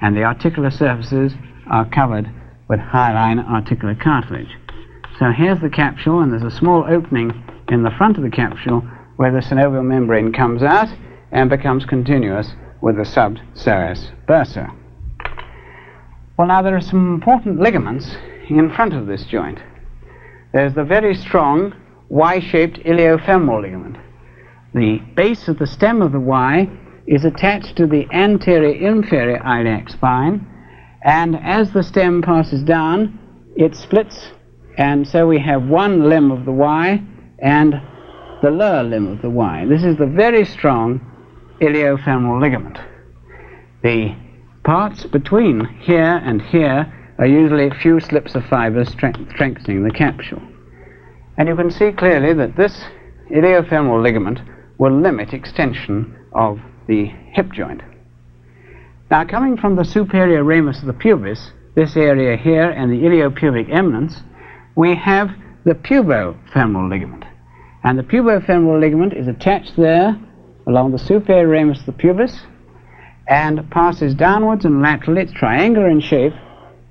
[0.00, 1.34] and the articular surfaces
[1.70, 2.30] are covered
[2.68, 4.56] with hyaline articular cartilage.
[5.18, 7.32] So here's the capsule, and there's a small opening
[7.68, 8.80] in the front of the capsule
[9.16, 10.88] where the synovial membrane comes out
[11.32, 14.74] and becomes continuous with the subpsoas bursa.
[16.36, 18.16] Well, now there are some important ligaments
[18.48, 19.58] in front of this joint.
[20.52, 21.74] There's the very strong
[22.08, 23.98] Y-shaped iliofemoral ligament.
[24.72, 26.70] The base of the stem of the Y
[27.06, 30.46] is attached to the anterior inferior iliac spine,
[31.02, 33.18] and as the stem passes down,
[33.56, 34.30] it splits,
[34.76, 37.02] and so we have one limb of the Y
[37.38, 37.80] and
[38.42, 39.64] the lower limb of the Y.
[39.68, 41.00] This is the very strong
[41.60, 42.78] iliofemoral ligament.
[43.82, 44.14] The
[44.64, 50.42] parts between here and here are usually a few slips of fibers strengthening the capsule.
[51.36, 52.84] And you can see clearly that this
[53.30, 54.40] iliofemoral ligament
[54.78, 57.82] will limit extension of the hip joint.
[59.10, 63.72] Now, coming from the superior ramus of the pubis, this area here and the iliopubic
[63.74, 64.22] eminence,
[64.76, 65.30] we have
[65.64, 67.24] the pubofemoral ligament.
[67.84, 70.14] And the pubofemoral ligament is attached there
[70.66, 72.42] along the superior ramus of the pubis
[73.28, 75.22] and passes downwards and laterally.
[75.22, 76.34] It's triangular in shape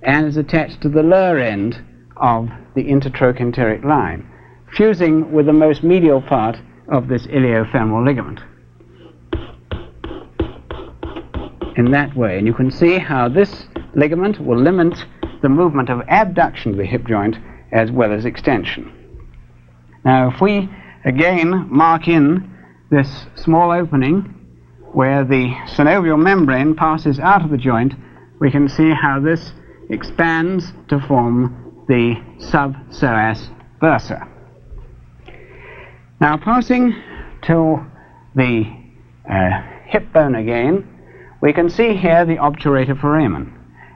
[0.02, 1.84] and is attached to the lower end
[2.16, 4.28] of the intertrochanteric line,
[4.74, 8.40] fusing with the most medial part of this iliofemoral ligament.
[11.78, 14.98] In that way, and you can see how this ligament will limit
[15.44, 17.38] the movement of abduction of the hip joint
[17.72, 18.92] as well as extension.
[20.04, 20.70] Now, if we
[21.06, 22.52] again mark in
[22.90, 24.22] this small opening
[24.94, 27.94] where the synovial membrane passes out of the joint,
[28.40, 29.52] we can see how this
[29.92, 34.28] expands to form the subpsoas bursa.
[36.20, 36.96] Now, passing
[37.44, 37.86] to
[38.34, 38.64] the
[39.30, 40.97] uh, hip bone again,
[41.42, 43.54] we can see here the obturator foramen.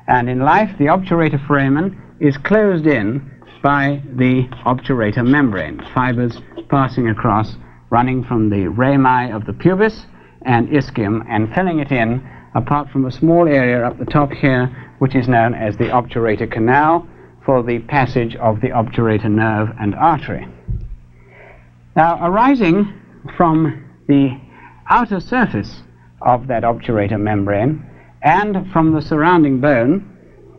[0.08, 3.32] And in life, the obturator foramen is closed in
[3.64, 7.56] by the obturator membrane, fibers passing across
[7.90, 10.06] running from the rami of the pubis
[10.44, 14.68] and ischium and filling it in apart from a small area up the top here
[15.00, 17.08] which is known as the obturator canal
[17.46, 20.48] for the passage of the obturator nerve and artery.
[21.96, 22.94] Now arising
[23.36, 24.40] from the
[24.90, 25.82] outer surface
[26.22, 27.86] of that obturator membrane
[28.22, 30.08] and from the surrounding bone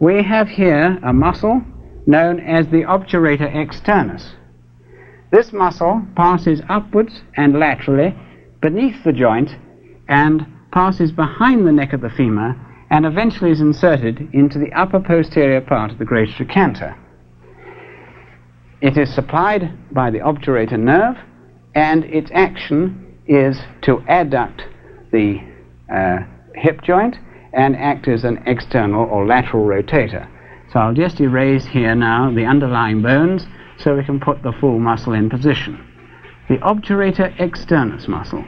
[0.01, 1.63] we have here a muscle
[2.07, 4.33] known as the obturator externus.
[5.31, 8.15] This muscle passes upwards and laterally
[8.61, 9.51] beneath the joint
[10.09, 12.57] and passes behind the neck of the femur
[12.91, 16.97] and eventually is inserted into the upper posterior part of the great trochanter.
[18.81, 21.17] It is supplied by the obturator nerve
[21.75, 24.63] and its action is to adduct
[25.13, 25.41] the
[25.93, 26.19] uh,
[26.55, 27.17] hip joint
[27.53, 30.29] and act as an external or lateral rotator.
[30.73, 33.47] So I'll just erase here now the underlying bones
[33.79, 35.87] so we can put the full muscle in position.
[36.49, 38.45] The obturator externus muscle,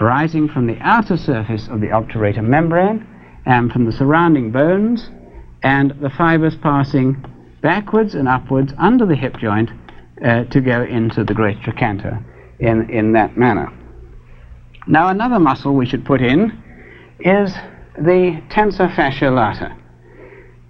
[0.00, 3.06] arising from the outer surface of the obturator membrane
[3.46, 5.10] and from the surrounding bones,
[5.62, 7.24] and the fibers passing
[7.62, 9.70] backwards and upwards under the hip joint
[10.24, 12.24] uh, to go into the great trochanter
[12.58, 13.72] in, in that manner.
[14.90, 16.50] Now another muscle we should put in
[17.20, 17.54] is
[17.96, 19.76] the tensor fascia lata.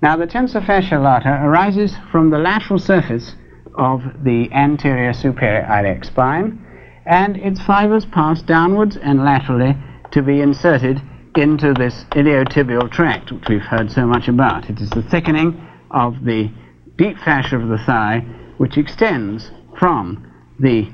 [0.02, 3.34] Now the tensor fascia lata arises from the lateral surface
[3.78, 6.62] of the anterior superior iliac spine
[7.06, 9.74] and its fibers pass downwards and laterally
[10.10, 11.00] to be inserted
[11.34, 14.68] into this iliotibial tract which we've heard so much about.
[14.68, 16.50] It is the thickening of the
[16.98, 18.18] deep fascia of the thigh
[18.58, 20.90] which extends from the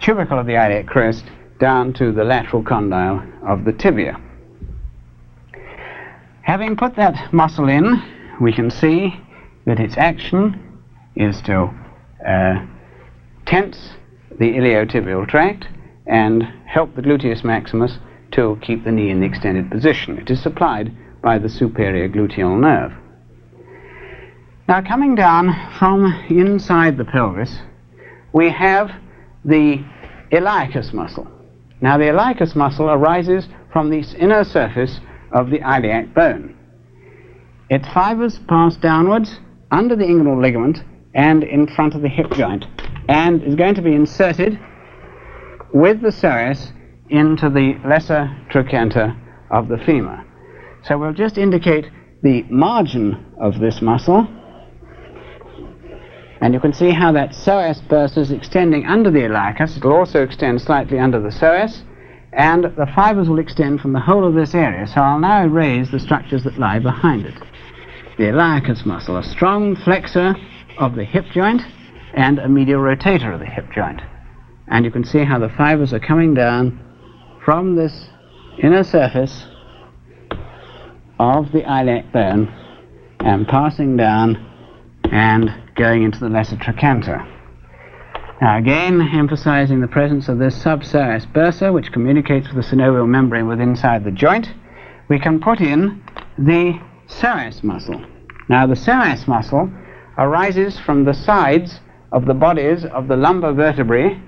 [0.00, 1.24] tubercle of the iliac crest
[1.58, 4.20] down to the lateral condyle of the tibia.
[6.42, 8.02] Having put that muscle in,
[8.40, 9.14] we can see
[9.66, 10.82] that its action
[11.16, 11.70] is to
[12.26, 12.66] uh,
[13.46, 13.94] tense
[14.38, 15.66] the iliotibial tract
[16.06, 17.98] and help the gluteus maximus
[18.32, 20.18] to keep the knee in the extended position.
[20.18, 22.92] It is supplied by the superior gluteal nerve.
[24.68, 27.58] Now, coming down from inside the pelvis,
[28.32, 28.90] we have
[29.44, 29.84] the
[30.32, 31.28] iliacus muscle.
[31.84, 35.00] Now, the iliacus muscle arises from the inner surface
[35.32, 36.56] of the iliac bone.
[37.68, 39.38] Its fibers pass downwards
[39.70, 40.82] under the inguinal ligament
[41.14, 42.64] and in front of the hip joint
[43.10, 44.58] and is going to be inserted
[45.74, 46.72] with the psoas
[47.10, 49.14] into the lesser trochanter
[49.50, 50.24] of the femur.
[50.84, 51.84] So we'll just indicate
[52.22, 54.26] the margin of this muscle
[56.40, 59.76] and you can see how that psoas bursa is extending under the iliacus.
[59.76, 61.82] It will also extend slightly under the psoas
[62.32, 64.86] and the fibers will extend from the whole of this area.
[64.86, 67.34] So I'll now erase the structures that lie behind it.
[68.18, 70.34] The iliacus muscle, a strong flexor
[70.78, 71.62] of the hip joint
[72.14, 74.02] and a medial rotator of the hip joint.
[74.68, 76.80] And you can see how the fibers are coming down
[77.44, 78.08] from this
[78.62, 79.46] inner surface
[81.18, 82.48] of the iliac bone
[83.20, 84.36] and passing down
[85.04, 87.26] and going into the lesser trochanter.
[88.40, 93.48] Now again, emphasizing the presence of this subpsoas bursa, which communicates with the synovial membrane
[93.48, 94.52] within inside the joint,
[95.08, 96.02] we can put in
[96.36, 98.04] the psoas muscle.
[98.48, 99.70] Now the psoas muscle
[100.18, 101.80] arises from the sides
[102.12, 104.20] of the bodies of the lumbar vertebrae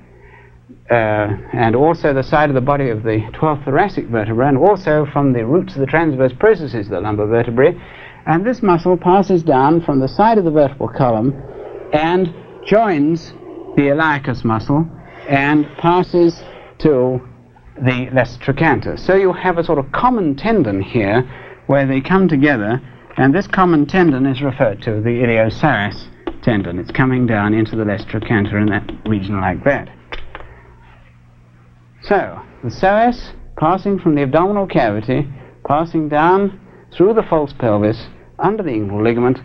[0.91, 5.07] uh, and also the side of the body of the 12th thoracic vertebra and also
[5.13, 7.73] from the roots of the transverse processes of the lumbar vertebrae
[8.27, 11.33] and this muscle passes down from the side of the vertebral column
[11.93, 12.35] and
[12.67, 13.33] joins
[13.77, 14.87] the iliacus muscle
[15.29, 16.43] and passes
[16.79, 17.21] to
[17.85, 18.97] the less trochanter.
[18.97, 21.23] So you have a sort of common tendon here
[21.67, 22.81] where they come together
[23.17, 26.09] and this common tendon is referred to the iliopsoas
[26.43, 26.79] tendon.
[26.79, 29.89] It's coming down into the less trochanter in that region like that.
[32.03, 35.29] So, the psoas passing from the abdominal cavity,
[35.67, 36.61] passing down
[36.93, 38.07] through the false pelvis,
[38.39, 39.41] under the inguinal ligament,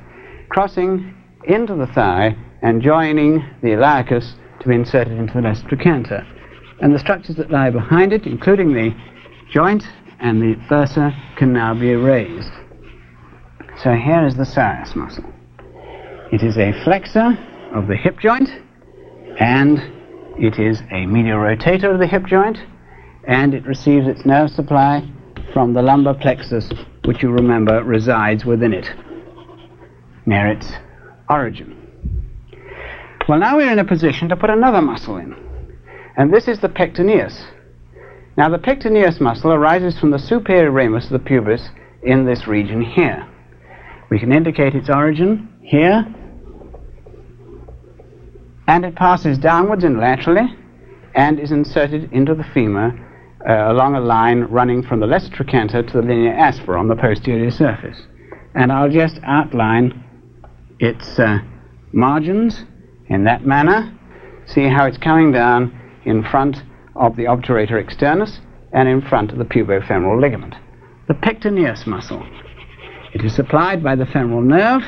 [0.49, 6.25] crossing into the thigh and joining the iliacus to be inserted into the less trochanter.
[6.82, 8.95] And the structures that lie behind it, including the
[9.51, 9.84] joint
[10.19, 12.51] and the bursa, can now be erased.
[13.84, 15.25] So here is the psoas muscle.
[16.32, 17.38] It is a flexor
[17.73, 18.49] of the hip joint,
[19.39, 19.80] and
[20.38, 22.58] it is a medial rotator of the hip joint,
[23.27, 25.10] and it receives its nerve supply
[25.53, 26.69] from the lumbar plexus,
[27.05, 28.89] which you remember resides within it,
[30.25, 30.71] near its
[31.29, 31.77] origin.
[33.27, 35.35] Well, now we're in a position to put another muscle in,
[36.17, 37.45] and this is the pectineus.
[38.37, 41.69] Now, the pectineus muscle arises from the superior ramus of the pubis
[42.03, 43.27] in this region here.
[44.09, 46.05] We can indicate its origin here,
[48.67, 50.55] and it passes downwards and laterally
[51.13, 53.11] and is inserted into the femur
[53.47, 56.95] uh, along a line running from the lesser trochanter to the linea aspera on the
[56.95, 57.97] posterior surface.
[58.54, 60.04] And I'll just outline
[60.80, 61.39] its uh,
[61.91, 62.65] margins
[63.08, 63.97] in that manner.
[64.45, 66.58] See how it's coming down in front
[66.95, 68.39] of the obturator externus
[68.73, 70.56] and in front of the pubofemoral ligament.
[71.08, 72.25] The pectineus muscle
[73.13, 74.84] it is supplied by the femoral nerve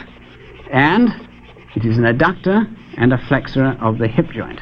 [0.71, 1.09] and
[1.75, 4.61] it is an adductor and a flexor of the hip joint.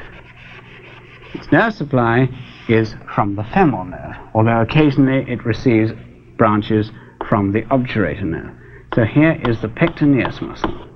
[1.35, 2.27] Its nerve supply
[2.67, 5.91] is from the femoral nerve, although occasionally it receives
[6.37, 6.91] branches
[7.27, 8.55] from the obturator nerve.
[8.93, 10.87] So here is the pectineus muscle.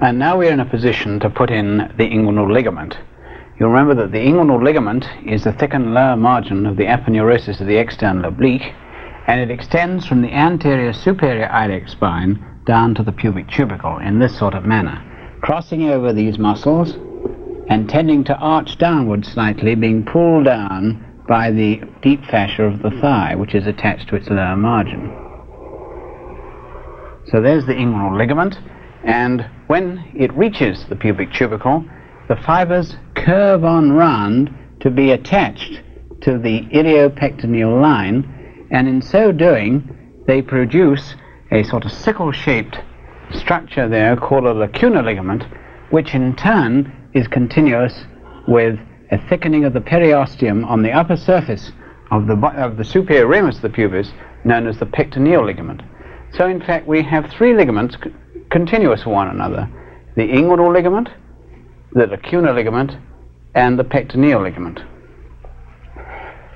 [0.00, 2.98] And now we're in a position to put in the inguinal ligament.
[3.58, 7.66] You'll remember that the inguinal ligament is the thickened lower margin of the aponeurosis of
[7.66, 8.74] the external oblique,
[9.26, 14.18] and it extends from the anterior superior iliac spine down to the pubic tubercle in
[14.18, 15.02] this sort of manner,
[15.42, 16.92] crossing over these muscles
[17.68, 22.90] and tending to arch downward slightly, being pulled down by the deep fascia of the
[23.00, 25.10] thigh, which is attached to its lower margin.
[27.26, 28.58] So there's the inguinal ligament,
[29.02, 31.84] and when it reaches the pubic tubercle,
[32.28, 35.80] the fibers curve on round to be attached
[36.22, 41.14] to the iliopectineal line, and in so doing, they produce
[41.54, 42.78] a sort of sickle-shaped
[43.32, 45.44] structure there called a lacunar ligament,
[45.90, 48.04] which in turn is continuous
[48.48, 48.78] with
[49.12, 51.70] a thickening of the periosteum on the upper surface
[52.10, 54.12] of the, of the superior ramus of the pubis,
[54.44, 55.80] known as the pectineal ligament.
[56.32, 57.96] So in fact we have three ligaments
[58.50, 59.70] continuous with one another.
[60.16, 61.08] The inguinal ligament,
[61.92, 62.96] the lacunar ligament,
[63.54, 64.80] and the pectineal ligament.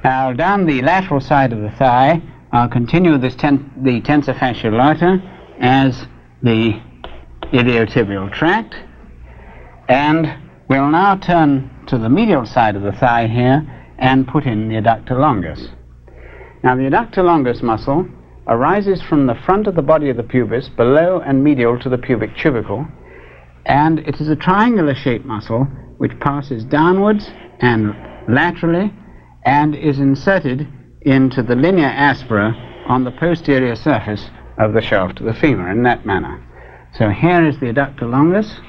[0.02, 2.20] Now down the lateral side of the thigh,
[2.50, 5.20] I'll continue this ten- the tensor fasciae lata
[5.60, 6.06] as
[6.42, 6.80] the
[7.52, 8.74] iliotibial tract,
[9.88, 10.34] and
[10.68, 13.66] we'll now turn to the medial side of the thigh here
[13.98, 15.68] and put in the adductor longus.
[16.62, 18.08] Now the adductor longus muscle
[18.46, 21.98] arises from the front of the body of the pubis, below and medial to the
[21.98, 22.86] pubic tubercle,
[23.66, 25.64] and it is a triangular shaped muscle
[25.98, 27.30] which passes downwards
[27.60, 27.94] and
[28.26, 28.90] laterally
[29.44, 30.66] and is inserted
[31.02, 32.54] into the linea aspera
[32.88, 36.44] on the posterior surface of the shaft of the femur in that manner.
[36.94, 38.60] So here is the adductor longus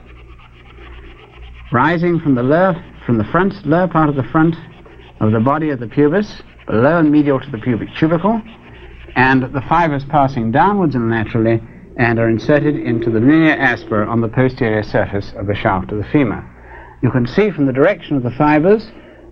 [1.71, 4.55] rising from the lower, from the front, lower part of the front
[5.19, 8.41] of the body of the pubis, below and medial to the pubic tubercle,
[9.15, 11.61] and the fibers passing downwards and laterally
[11.97, 15.97] and are inserted into the linea aspera on the posterior surface of the shaft of
[15.97, 16.43] the femur.
[17.01, 18.89] You can see from the direction of the fibers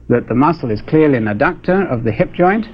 [0.10, 2.66] that the muscle is clearly an adductor of the hip joint,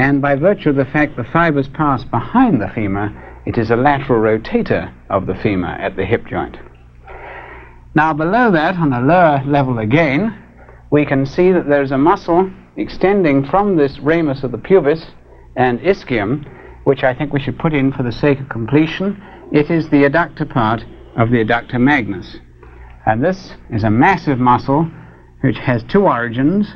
[0.00, 3.12] and by virtue of the fact the fibers pass behind the femur,
[3.44, 6.56] it is a lateral rotator of the femur at the hip joint.
[7.94, 10.42] Now below that, on a lower level again,
[10.90, 15.04] we can see that there's a muscle extending from this ramus of the pubis
[15.56, 16.46] and ischium,
[16.84, 19.22] which I think we should put in for the sake of completion.
[19.52, 20.82] It is the adductor part
[21.18, 22.38] of the adductor magnus.
[23.04, 24.90] And this is a massive muscle
[25.42, 26.68] which has two origins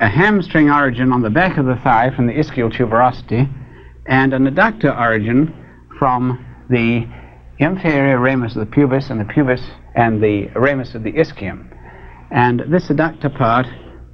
[0.00, 3.48] a hamstring origin on the back of the thigh from the ischial tuberosity,
[4.06, 5.54] and an adductor origin
[5.98, 7.06] from the
[7.58, 9.62] inferior ramus of the pubis and the pubis
[9.94, 11.70] and the ramus of the ischium.
[12.30, 13.66] And this adductor part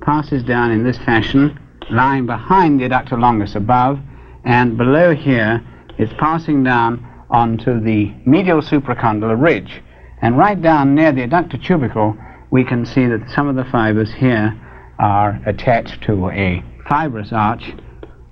[0.02, 1.58] passes down in this fashion,
[1.90, 3.98] lying behind the adductor longus above,
[4.44, 5.64] and below here
[5.98, 9.82] it's passing down onto the medial supracondylar ridge.
[10.20, 12.16] And right down near the adductor tubercle,
[12.50, 14.58] we can see that some of the fibers here
[15.00, 17.72] are attached to a fibrous arch,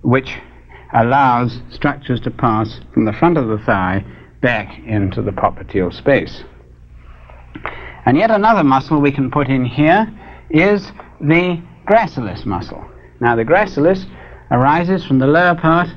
[0.02, 0.36] which
[0.92, 4.04] allows structures to pass from the front of the thigh
[4.42, 6.44] back into the popliteal space.
[8.04, 10.06] And yet another muscle we can put in here
[10.50, 12.84] is the gracilis muscle.
[13.20, 14.04] Now the gracilis
[14.50, 15.88] arises from the lower part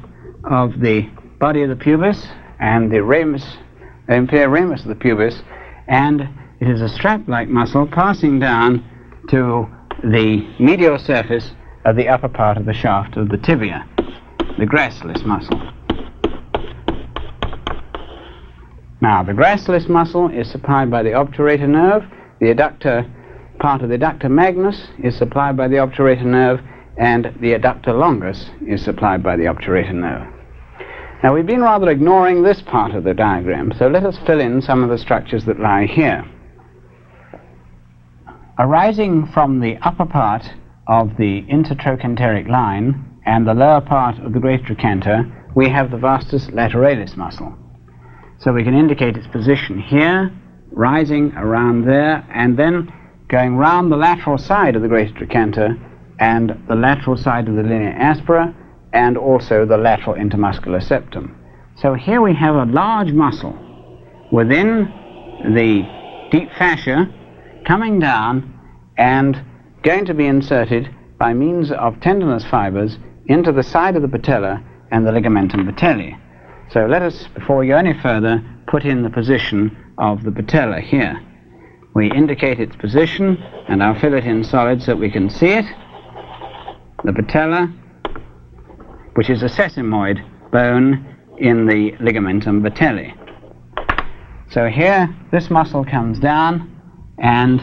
[0.45, 1.09] of the
[1.39, 2.27] body of the pubis
[2.59, 3.45] and the ramus,
[4.07, 5.41] the inferior ramus of the pubis,
[5.87, 6.21] and
[6.59, 8.85] it is a strap-like muscle passing down
[9.29, 9.67] to
[10.03, 11.51] the medial surface
[11.85, 13.87] of the upper part of the shaft of the tibia,
[14.57, 15.59] the gracilis muscle.
[19.01, 22.03] Now, the gracilis muscle is supplied by the obturator nerve.
[22.39, 23.09] The adductor
[23.59, 26.61] part of the adductor magnus is supplied by the obturator nerve,
[26.97, 30.27] and the adductor longus is supplied by the obturator nerve.
[31.23, 34.61] Now, we've been rather ignoring this part of the diagram, so let us fill in
[34.61, 36.25] some of the structures that lie here.
[38.59, 40.43] Arising from the upper part
[40.85, 45.25] of the intertrochanteric line and the lower part of the great trochanter,
[45.55, 47.57] we have the vastus lateralis muscle.
[48.39, 50.31] So we can indicate its position here,
[50.71, 52.91] rising around there, and then
[53.29, 55.77] going round the lateral side of the greater trochanter
[56.19, 58.53] and the lateral side of the linea aspera
[58.91, 61.37] and also the lateral intermuscular septum.
[61.77, 63.57] So here we have a large muscle
[64.31, 64.91] within
[65.55, 67.07] the deep fascia
[67.65, 68.59] coming down
[68.97, 69.43] and
[69.83, 72.97] going to be inserted by means of tendinous fibers
[73.27, 76.17] into the side of the patella and the ligamentum patellae.
[76.71, 80.79] So let us, before we go any further, put in the position of the patella
[80.79, 81.21] here.
[81.93, 83.37] We indicate its position,
[83.67, 85.65] and I'll fill it in solid so that we can see it.
[87.03, 87.67] The patella,
[89.15, 91.05] which is a sesamoid bone
[91.37, 93.17] in the ligamentum patellae.
[94.49, 96.70] So here, this muscle comes down,
[97.21, 97.61] and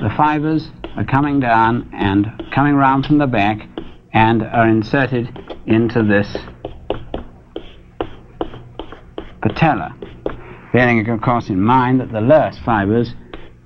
[0.00, 3.68] the fibers are coming down and coming round from the back
[4.12, 5.28] and are inserted
[5.66, 6.36] into this
[9.42, 9.94] patella,
[10.72, 13.14] bearing of course in mind that the lowest fibers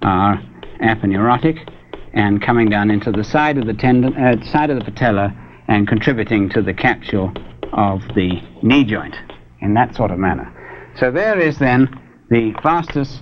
[0.02, 0.42] are
[0.82, 1.68] aponeurotic
[2.12, 5.34] and coming down into the side of the tendon, uh, side of the patella
[5.68, 7.32] and contributing to the capsule
[7.72, 9.14] of the knee joint
[9.60, 10.52] in that sort of manner.
[10.98, 11.88] So there is then
[12.30, 13.20] the vastus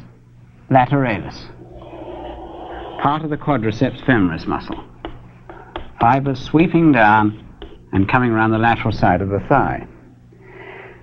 [0.70, 1.50] lateralis,
[3.04, 4.82] part of the quadriceps femoris muscle.
[6.00, 7.46] Fibers sweeping down
[7.92, 9.86] and coming around the lateral side of the thigh.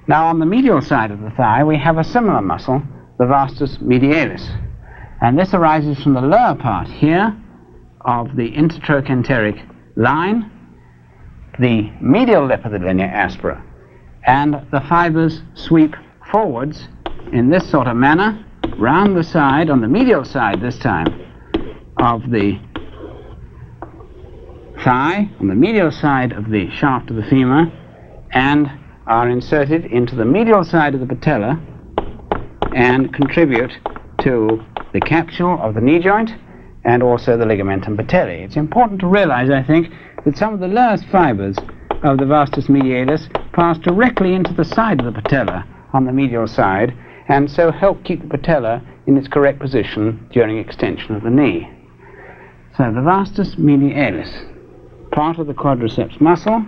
[0.07, 2.81] Now on the medial side of the thigh we have a similar muscle,
[3.19, 4.41] the vastus medialis.
[5.21, 7.39] And this arises from the lower part here
[8.01, 9.63] of the intertrochanteric
[9.95, 10.49] line,
[11.59, 13.63] the medial lip of the linea aspera,
[14.25, 15.93] and the fibers sweep
[16.31, 16.87] forwards
[17.31, 18.43] in this sort of manner
[18.79, 21.30] round the side, on the medial side this time,
[22.01, 22.59] of the
[24.83, 27.71] thigh, on the medial side of the shaft of the femur,
[28.31, 28.69] and
[29.05, 31.61] are inserted into the medial side of the patella
[32.75, 33.71] and contribute
[34.19, 36.31] to the capsule of the knee joint
[36.85, 38.43] and also the ligamentum patellae.
[38.43, 39.93] It's important to realize, I think,
[40.25, 41.57] that some of the lowest fibers
[42.03, 46.47] of the vastus medialis pass directly into the side of the patella on the medial
[46.47, 46.97] side
[47.27, 51.69] and so help keep the patella in its correct position during extension of the knee.
[52.77, 54.31] So the vastus medialis,
[55.11, 56.65] part of the quadriceps muscle,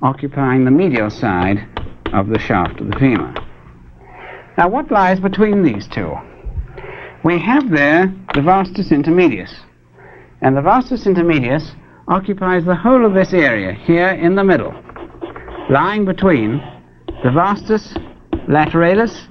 [0.00, 1.68] occupying the medial side
[2.12, 3.34] of the shaft of the femur.
[4.56, 6.14] Now what lies between these two?
[7.24, 9.52] We have there the vastus intermedius,
[10.40, 11.74] and the vastus intermedius
[12.06, 14.72] occupies the whole of this area here in the middle,
[15.68, 16.62] lying between
[17.24, 17.92] the vastus
[18.48, 19.26] lateralis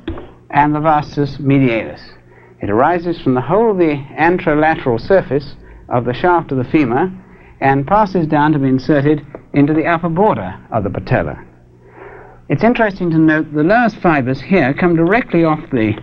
[0.49, 2.16] and the vastus medialis.
[2.62, 5.55] It arises from the whole of the anterolateral surface
[5.89, 7.12] of the shaft of the femur
[7.62, 11.43] and passes down to be inserted into the upper border of the patella.
[12.49, 15.93] It's interesting to note the lowest fibers here come directly off the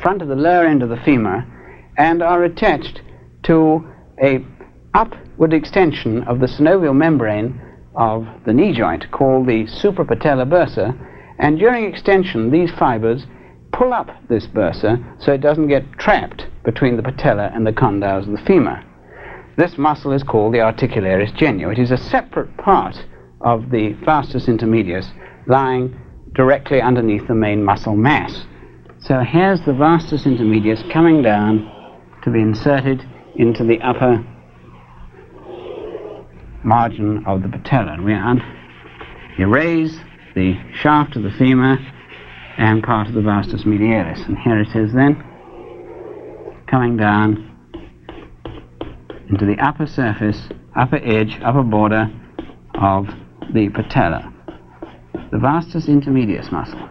[0.00, 1.44] front of the lower end of the femur
[1.96, 3.00] and are attached
[3.44, 3.86] to
[4.22, 4.44] a
[4.92, 7.60] upward extension of the synovial membrane
[7.96, 10.96] of the knee joint called the suprapatellar bursa
[11.38, 13.26] and during extension these fibers
[13.74, 18.26] pull up this bursa so it doesn't get trapped between the patella and the condyles
[18.26, 18.82] of the femur.
[19.56, 21.70] This muscle is called the articularis genu.
[21.70, 23.04] It is a separate part
[23.40, 25.10] of the vastus intermedius
[25.46, 26.00] lying
[26.34, 28.46] directly underneath the main muscle mass.
[29.00, 31.70] So here's the vastus intermedius coming down
[32.22, 33.02] to be inserted
[33.36, 34.24] into the upper
[36.64, 37.98] margin of the patella.
[38.02, 38.14] We
[39.42, 39.96] erase
[40.34, 41.78] the shaft of the femur
[42.58, 44.24] and part of the vastus medialis.
[44.26, 45.22] And here it is then,
[46.66, 47.50] coming down
[49.28, 52.10] into the upper surface, upper edge, upper border
[52.74, 53.06] of
[53.52, 54.32] the patella,
[55.32, 56.88] the vastus intermedius muscle.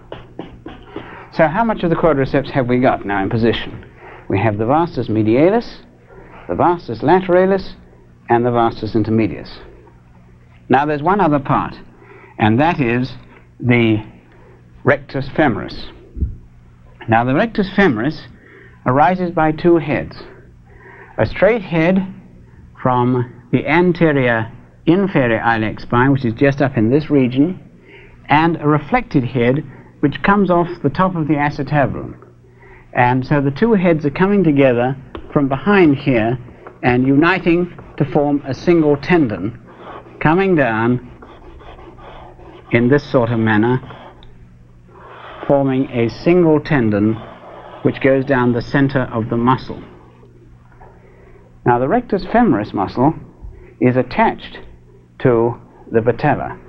[1.34, 3.86] So how much of the quadriceps have we got now in position?
[4.30, 5.82] We have the vastus medialis,
[6.48, 7.74] the vastus lateralis,
[8.30, 9.50] and the vastus intermedius.
[10.70, 11.76] Now there's one other part,
[12.38, 13.14] and that is
[13.60, 14.04] the
[14.84, 15.92] rectus femoris.
[17.08, 18.28] Now the rectus femoris
[18.86, 20.16] arises by two heads.
[21.18, 22.06] A straight head
[22.82, 24.52] from the anterior
[24.86, 27.60] inferior iliac spine, which is just up in this region,
[28.28, 29.64] and a reflected head
[30.02, 32.18] which comes off the top of the acetabulum.
[32.94, 34.98] And so the two heads are coming together
[35.32, 36.38] from behind here
[36.84, 39.60] and uniting to form a single tendon
[40.20, 41.10] coming down
[42.72, 43.82] in this sort of manner,
[45.48, 47.16] forming a single tendon
[47.84, 49.82] which goes down the center of the muscle.
[51.66, 53.14] Now, the rectus femoris muscle
[53.80, 54.60] is attached
[55.20, 55.60] to
[55.92, 56.60] the patella,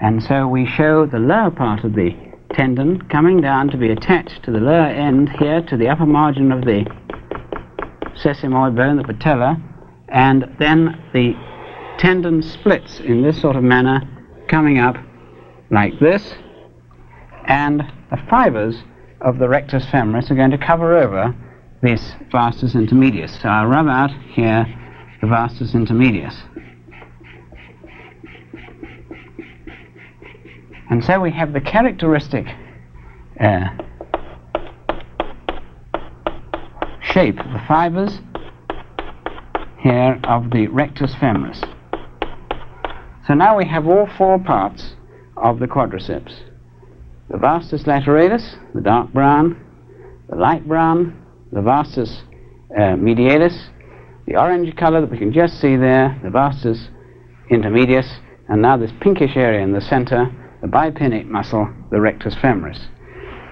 [0.00, 2.10] and so we show the lower part of the
[2.52, 6.52] tendon coming down to be attached to the lower end here to the upper margin
[6.52, 6.84] of the
[8.22, 9.60] sesamoid bone, the patella,
[10.08, 11.34] and then the
[11.98, 14.00] tendon splits in this sort of manner,
[14.48, 14.96] coming up
[15.70, 16.34] like this,
[17.46, 17.80] and
[18.10, 18.76] the fibers
[19.20, 21.34] of the rectus femoris are going to cover over
[21.82, 23.40] this vastus intermedius.
[23.42, 24.66] So I'll rub out here
[25.20, 26.34] the vastus intermedius.
[30.90, 32.46] And so we have the characteristic
[33.40, 33.68] uh,
[37.02, 38.20] shape of the fibers
[39.80, 41.60] here of the rectus femoris.
[43.26, 44.94] So now we have all four parts
[45.36, 46.53] of the quadriceps.
[47.30, 49.58] The vastus lateralis, the dark brown,
[50.28, 52.22] the light brown, the vastus
[52.76, 53.70] uh, medialis,
[54.26, 56.88] the orange color that we can just see there, the vastus
[57.50, 58.18] intermedius,
[58.48, 62.88] and now this pinkish area in the center, the bipinnate muscle, the rectus femoris.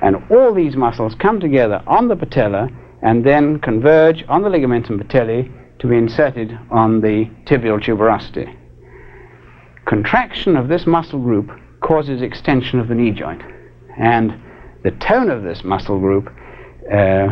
[0.03, 2.68] And all these muscles come together on the patella
[3.03, 8.55] and then converge on the ligamentum patellae to be inserted on the tibial tuberosity.
[9.87, 11.51] Contraction of this muscle group
[11.81, 13.43] causes extension of the knee joint.
[13.99, 14.40] And
[14.84, 16.28] the tone of this muscle group
[16.93, 17.28] uh,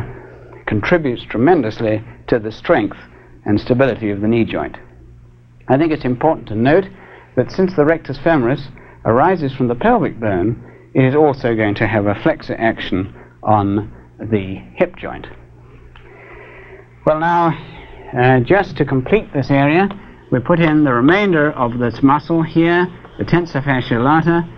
[0.67, 2.97] contributes tremendously to the strength
[3.45, 4.77] and stability of the knee joint.
[5.69, 6.85] I think it's important to note
[7.37, 8.69] that since the rectus femoris
[9.05, 10.63] arises from the pelvic bone,
[10.95, 15.27] it is also going to have a flexor action on the hip joint.
[17.07, 17.57] Well, now,
[18.17, 19.89] uh, just to complete this area,
[20.31, 22.87] we put in the remainder of this muscle here,
[23.19, 24.49] the tensor fasciae lata.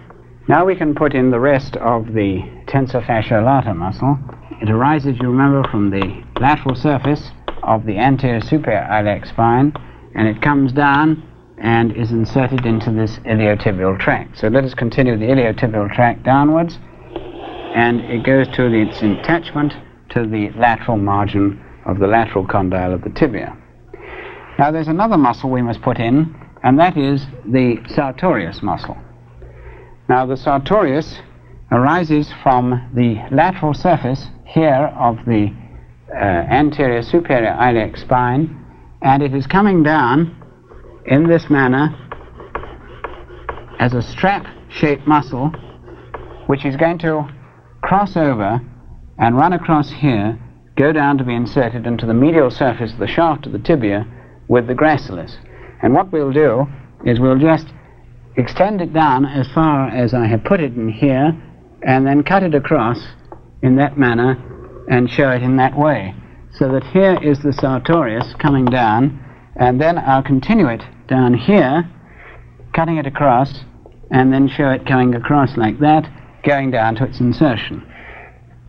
[0.49, 4.19] Now we can put in the rest of the tensor fasciae lata muscle.
[4.61, 7.31] It arises, you remember, from the lateral surface
[7.63, 9.73] of the anterior superior iliac spine,
[10.17, 11.23] and it comes down
[11.59, 14.39] and is inserted into this iliotibial tract.
[14.39, 16.77] So let us continue the iliotibial tract downwards,
[17.77, 19.75] and it goes to the, its attachment
[20.11, 23.57] to the lateral margin of the lateral condyle of the tibia.
[24.59, 26.35] Now there's another muscle we must put in,
[26.65, 28.97] and that is the sartorius muscle.
[30.09, 31.21] Now the sartorius
[31.71, 35.55] arises from the lateral surface here of the
[36.13, 38.65] uh, anterior superior iliac spine,
[39.01, 40.37] and it is coming down
[41.07, 41.97] in this manner
[43.79, 45.51] as a strap-shaped muscle,
[46.47, 47.27] which is going to
[47.81, 48.61] cross over
[49.19, 50.39] and run across here,
[50.77, 54.07] go down to be inserted into the medial surface of the shaft of the tibia
[54.49, 55.37] with the gracilis.
[55.83, 56.67] And what we'll do
[57.05, 57.67] is we'll just
[58.37, 61.37] extend it down as far as I have put it in here,
[61.83, 62.99] and then cut it across
[63.63, 64.37] in that manner
[64.89, 66.15] and show it in that way.
[66.55, 69.19] So that here is the sartorius coming down,
[69.57, 71.89] and then I'll continue it down here,
[72.75, 73.65] cutting it across,
[74.11, 76.11] and then show it coming across like that,
[76.45, 77.87] going down to its insertion.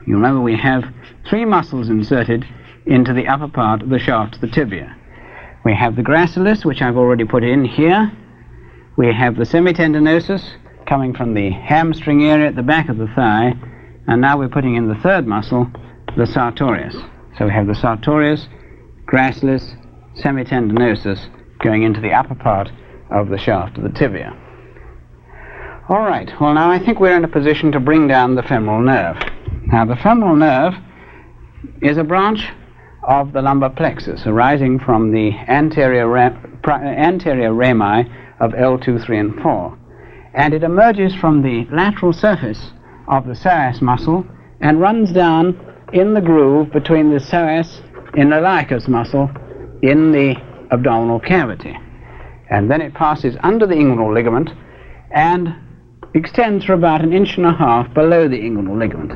[0.07, 0.83] You remember we have
[1.29, 2.45] three muscles inserted
[2.85, 4.95] into the upper part of the shaft of the tibia.
[5.63, 8.11] We have the gracilis, which I've already put in here.
[8.95, 13.53] We have the semitendinosus coming from the hamstring area at the back of the thigh,
[14.07, 15.67] and now we're putting in the third muscle,
[16.15, 16.95] the sartorius.
[17.37, 18.47] So we have the sartorius,
[19.05, 19.75] gracilis,
[20.21, 21.27] semitendinosus
[21.63, 22.69] going into the upper part
[23.09, 24.37] of the shaft of the tibia.
[25.89, 28.81] All right, well now I think we're in a position to bring down the femoral
[28.81, 29.17] nerve.
[29.65, 30.75] Now the femoral nerve
[31.81, 32.47] is a branch
[33.01, 36.37] of the lumbar plexus arising from the anterior, ra-
[36.67, 38.07] anterior rami
[38.39, 39.77] of L2, 3, and 4.
[40.33, 42.71] And it emerges from the lateral surface
[43.07, 44.25] of the psoas muscle
[44.61, 45.59] and runs down
[45.93, 47.81] in the groove between the psoas
[48.17, 49.29] and the iliacus muscle
[49.81, 50.35] in the
[50.71, 51.77] abdominal cavity.
[52.49, 54.49] And then it passes under the inguinal ligament
[55.11, 55.55] and
[56.13, 59.11] extends for about an inch and a half below the inguinal ligament.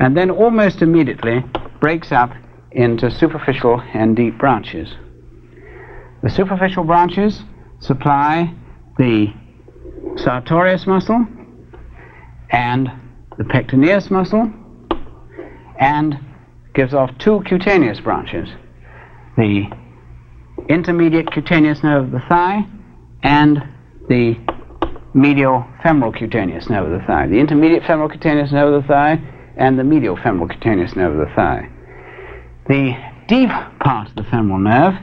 [0.00, 1.44] And then almost immediately
[1.80, 2.30] breaks up
[2.72, 4.94] into superficial and deep branches.
[6.22, 7.42] The superficial branches
[7.84, 8.52] supply
[8.98, 9.26] the
[10.16, 11.26] sartorius muscle
[12.50, 12.90] and
[13.36, 14.50] the pectineus muscle
[15.78, 16.18] and
[16.74, 18.48] gives off two cutaneous branches
[19.36, 19.64] the
[20.68, 22.64] intermediate cutaneous nerve of the thigh
[23.22, 23.62] and
[24.08, 24.36] the
[25.12, 27.26] medial femoral cutaneous nerve of the thigh.
[27.26, 29.20] The intermediate femoral cutaneous nerve of the thigh
[29.56, 31.68] and the medial femoral cutaneous nerve of the thigh.
[32.68, 32.96] The
[33.28, 34.94] deep part of the femoral nerve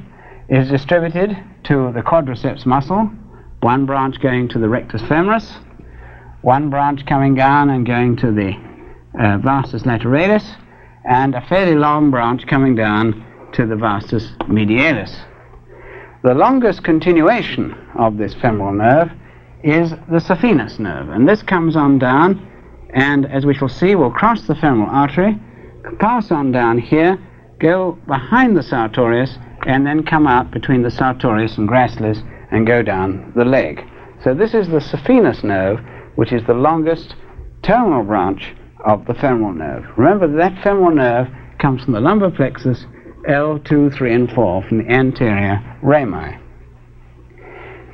[0.49, 3.09] is distributed to the quadriceps muscle,
[3.61, 5.57] one branch going to the rectus femoris,
[6.41, 8.53] one branch coming down and going to the
[9.19, 10.55] uh, vastus lateralis,
[11.05, 15.15] and a fairly long branch coming down to the vastus medialis.
[16.23, 19.11] The longest continuation of this femoral nerve
[19.63, 22.47] is the saphenous nerve, and this comes on down,
[22.93, 25.39] and as we shall see, will cross the femoral artery,
[25.99, 27.19] pass on down here,
[27.61, 29.37] go behind the sartorius
[29.67, 33.81] and then come out between the sartorius and gracilis and go down the leg.
[34.23, 35.79] So this is the saphenous nerve,
[36.15, 37.15] which is the longest
[37.61, 38.53] terminal branch
[38.83, 39.85] of the femoral nerve.
[39.95, 41.27] Remember that femoral nerve
[41.59, 42.85] comes from the lumbar plexus
[43.29, 46.39] L2, 3, and 4 from the anterior rami.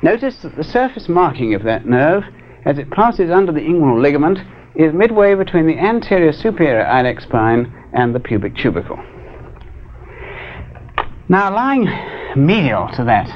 [0.02, 2.24] Notice that the surface marking of that nerve,
[2.64, 4.38] as it passes under the inguinal ligament,
[4.74, 8.98] is midway between the anterior superior iliac spine and the pubic tubercle.
[11.30, 11.84] Now, lying
[12.36, 13.28] medial to that,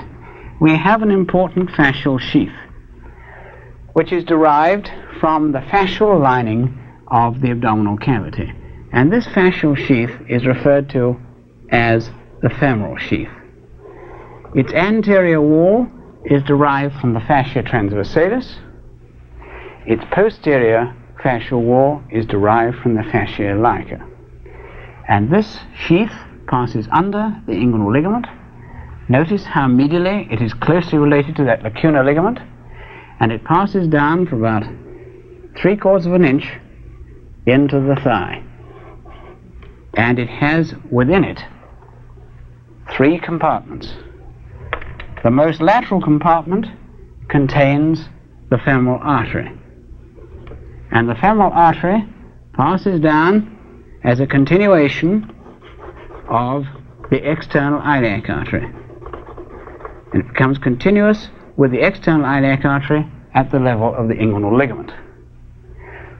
[0.62, 2.54] we have an important fascial sheath,
[3.92, 4.90] which is derived
[5.20, 6.78] from the fascial lining
[7.08, 8.50] of the abdominal cavity.
[8.92, 11.20] And this fascial sheath is referred to
[11.70, 13.28] as the femoral sheath.
[14.54, 15.86] Its anterior wall
[16.24, 18.56] is derived from the fascia transversalis.
[19.86, 24.02] Its posterior fascial wall is derived from the fascia iliaca.
[25.08, 26.12] And this sheath
[26.52, 28.26] passes under the inguinal ligament.
[29.08, 32.40] Notice how medially it is closely related to that lacunar ligament,
[33.20, 34.62] and it passes down for about
[35.56, 36.46] three quarters of an inch
[37.46, 38.44] into the thigh.
[39.94, 41.42] And it has within it
[42.94, 43.94] three compartments.
[45.24, 46.66] The most lateral compartment
[47.28, 48.10] contains
[48.50, 49.50] the femoral artery.
[50.90, 52.06] And the femoral artery
[52.52, 55.34] passes down as a continuation
[56.32, 56.64] of
[57.10, 58.64] the external iliac artery.
[58.64, 64.56] And it becomes continuous with the external iliac artery at the level of the inguinal
[64.56, 64.90] ligament.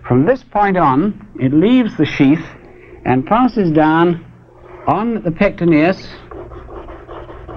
[0.07, 2.45] From this point on, it leaves the sheath
[3.05, 4.25] and passes down
[4.87, 6.07] on the pectineus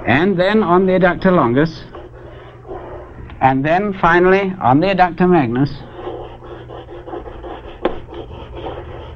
[0.08, 1.84] and then on the adductor longus
[3.41, 5.72] and then finally on the adductor magnus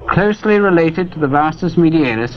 [0.09, 2.35] closely related to the vastus medialis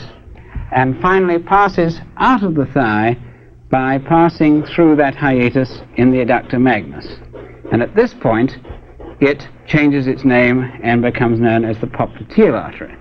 [0.73, 3.17] and finally passes out of the thigh
[3.71, 7.07] by passing through that hiatus in the adductor magnus.
[7.71, 8.59] And at this point,
[9.21, 12.95] it changes its name and becomes known as the popliteal artery.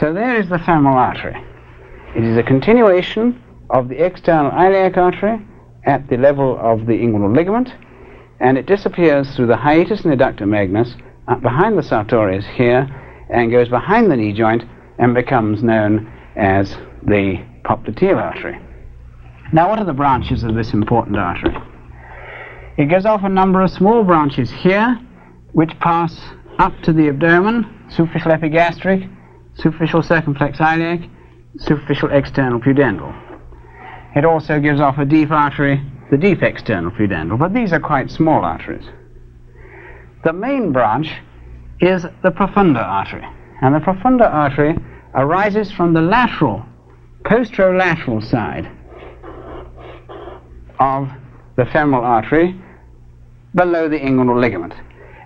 [0.00, 1.36] So there is the femoral artery.
[2.16, 5.40] It is a continuation of the external iliac artery
[5.84, 7.72] at the level of the inguinal ligament,
[8.40, 10.94] and it disappears through the hiatus in the adductor magnus
[11.42, 12.88] behind the sartorius here
[13.30, 14.64] and goes behind the knee joint
[15.02, 16.70] and becomes known as
[17.02, 18.56] the popliteal artery.
[19.52, 21.56] Now, what are the branches of this important artery?
[22.78, 24.96] It goes off a number of small branches here,
[25.54, 26.16] which pass
[26.60, 29.02] up to the abdomen, superficial epigastric,
[29.54, 31.10] superficial circumflex iliac,
[31.58, 33.12] superficial external pudendal.
[34.14, 35.82] It also gives off a deep artery,
[36.12, 38.84] the deep external pudendal, but these are quite small arteries.
[40.22, 41.10] The main branch
[41.80, 43.26] is the profunda artery,
[43.60, 44.76] and the profunda artery
[45.14, 46.64] arises from the lateral,
[47.24, 48.70] posterolateral side
[50.78, 51.08] of
[51.56, 52.60] the femoral artery
[53.54, 54.74] below the inguinal ligament.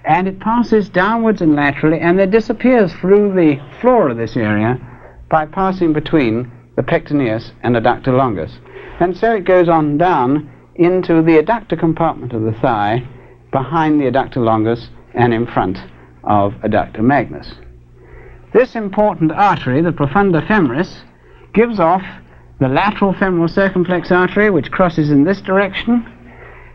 [0.05, 4.78] And it passes downwards and laterally and then disappears through the floor of this area
[5.28, 8.59] by passing between the pectineus and adductor longus.
[9.01, 13.07] And so it goes on down into the adductor compartment of the thigh
[13.51, 15.78] behind the adductor longus and in front
[16.24, 17.53] of adductor magnus.
[18.53, 21.03] This important artery, the profunda femoris,
[21.53, 22.03] gives off
[22.61, 26.07] the lateral femoral circumflex artery, which crosses in this direction,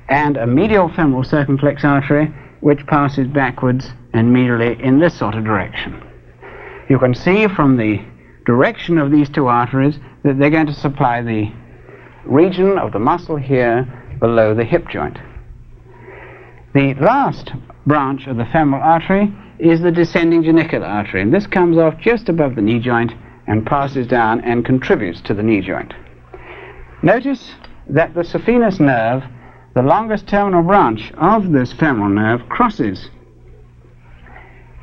[0.10, 5.44] and a medial femoral circumflex artery, which passes backwards and medially in this sort of
[5.44, 6.04] direction.
[6.90, 8.04] You can see from the
[8.46, 11.52] direction of these two arteries that they're going to supply the
[12.26, 13.88] region of the muscle here
[14.20, 15.18] below the hip joint.
[16.74, 17.52] The last
[17.88, 22.30] branch of the femoral artery is the descending genicular artery, and this comes off just
[22.30, 23.14] above the knee joint
[23.46, 25.94] and passes down and contributes to the knee joint.
[27.04, 27.54] Notice
[27.88, 29.24] that the saphenous nerve,
[29.76, 33.10] the longest terminal branch of this femoral nerve, crosses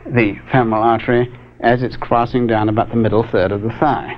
[0.07, 4.17] the femoral artery as it's crossing down about the middle third of the thigh.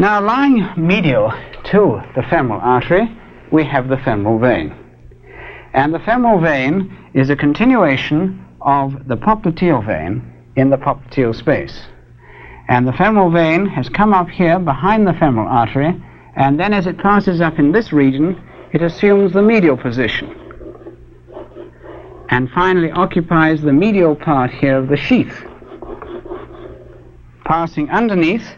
[0.00, 1.32] Now, lying medial
[1.66, 3.08] to the femoral artery,
[3.52, 4.74] we have the femoral vein.
[5.72, 11.86] And the femoral vein is a continuation of the popliteal vein in the popliteal space.
[12.68, 16.02] And the femoral vein has come up here behind the femoral artery,
[16.34, 18.42] and then as it passes up in this region,
[18.72, 20.34] it assumes the medial position.
[22.30, 25.44] And finally occupies the medial part here of the sheath,
[27.44, 28.56] passing underneath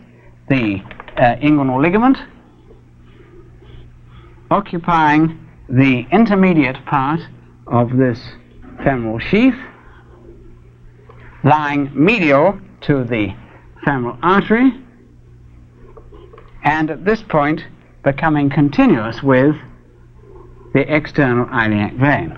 [0.48, 0.82] the
[1.16, 2.16] uh, inguinal ligament,
[4.50, 7.20] occupying the intermediate part
[7.66, 8.22] of this
[8.84, 9.56] femoral sheath,
[11.46, 13.28] lying medial to the
[13.84, 14.72] femoral artery,
[16.64, 17.64] and at this point
[18.02, 19.54] becoming continuous with
[20.74, 22.36] the external iliac vein.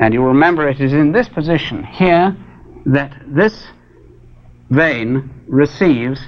[0.00, 2.36] And you remember it is in this position here
[2.86, 3.68] that this
[4.70, 6.20] vein receives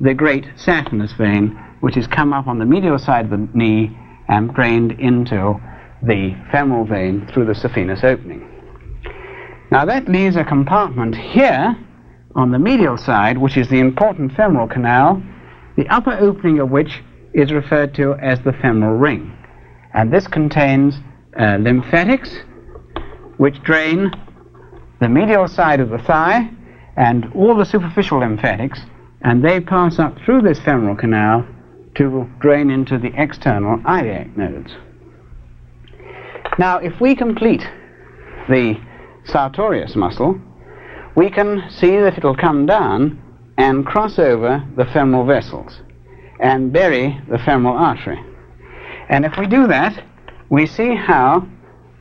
[0.00, 3.96] the great saphenous vein, which has come up on the medial side of the knee
[4.28, 5.58] and drained into
[6.02, 8.53] the femoral vein through the saphenous opening.
[9.74, 11.76] Now that leaves a compartment here
[12.36, 15.20] on the medial side, which is the important femoral canal,
[15.76, 17.02] the upper opening of which
[17.32, 19.36] is referred to as the femoral ring.
[19.92, 21.00] And this contains
[21.36, 22.36] uh, lymphatics,
[23.38, 24.12] which drain
[25.00, 26.48] the medial side of the thigh
[26.96, 28.78] and all the superficial lymphatics,
[29.22, 31.44] and they pass up through this femoral canal
[31.96, 34.72] to drain into the external iliac nodes.
[36.60, 37.66] Now, if we complete
[38.48, 38.78] the
[39.24, 40.40] sartorius muscle,
[41.16, 43.20] we can see that it'll come down
[43.56, 45.80] and cross over the femoral vessels
[46.40, 48.22] and bury the femoral artery.
[49.08, 50.02] And if we do that,
[50.50, 51.46] we see how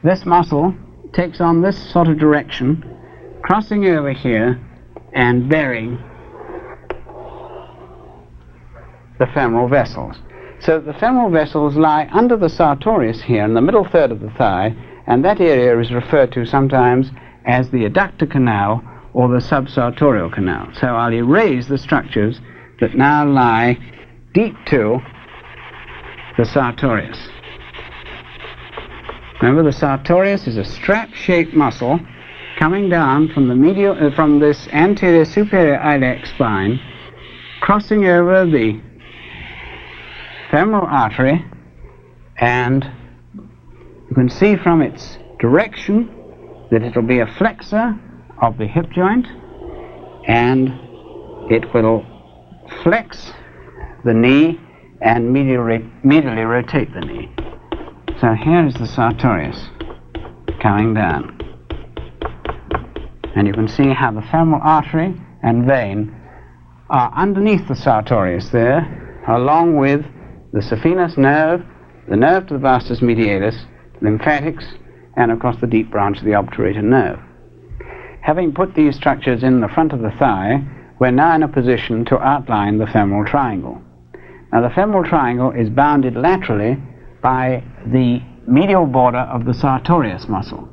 [0.04, 0.76] this muscle
[1.14, 2.84] takes on this sort of direction
[3.44, 4.60] crossing over here
[5.14, 6.02] and burying
[9.20, 10.16] the femoral vessels.
[10.60, 14.30] So the femoral vessels lie under the sartorius here in the middle third of the
[14.32, 14.76] thigh,
[15.08, 17.12] and that area is referred to sometimes
[17.46, 18.84] as the adductor canal
[19.14, 20.70] or the subsartorial canal.
[20.80, 22.40] So I'll erase the structures
[22.80, 23.78] that now lie
[24.34, 25.00] deep to
[26.38, 27.18] the sartorius.
[29.42, 32.00] Remember, the sartorius is a strap-shaped muscle
[32.58, 36.80] coming down from the medial, uh, from this anterior superior iliac spine,
[37.62, 38.80] crossing over the
[40.50, 41.44] femoral artery,
[42.38, 42.90] and
[44.14, 46.08] you can see from its direction
[46.70, 48.00] that it'll be a flexor
[48.44, 49.26] of the hip joint,
[50.28, 50.70] and
[51.50, 52.06] it will
[52.84, 53.32] flex
[54.06, 54.62] the knee
[55.02, 57.28] and medially, medially rotate the knee.
[58.22, 59.60] So here is the sartorius
[60.62, 61.40] coming down.
[63.36, 66.16] And you can see how the femoral artery and vein
[66.92, 70.06] are underneath the sartorius there, along with
[70.52, 71.66] the saphenous nerve,
[72.08, 73.66] the nerve to the vastus medialis,
[74.04, 74.66] lymphatics,
[75.18, 77.20] and of course the deep branch of the obturator nerve.
[78.22, 80.64] Having put these structures in the front of the thigh,
[81.00, 83.82] we're now in a position to outline the femoral triangle.
[84.52, 86.78] Now the femoral triangle is bounded laterally
[87.22, 90.70] by the medial border of the sartorius muscle.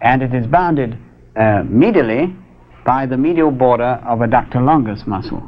[0.00, 0.98] And it is bounded
[1.36, 2.36] uh, medially
[2.84, 5.42] by the medial border of adductor longus muscle.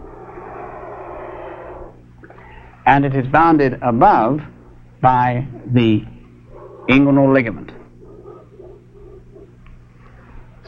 [2.86, 4.40] And it is bounded above
[5.04, 6.02] by the
[6.88, 7.70] inguinal ligament.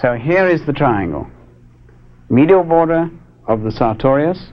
[0.03, 1.27] So here is the triangle.
[2.29, 3.11] Medial border
[3.49, 4.49] of the sartorius,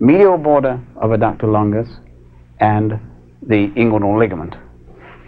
[0.00, 1.88] medial border of adductor longus,
[2.58, 2.98] and
[3.40, 4.56] the inguinal ligament.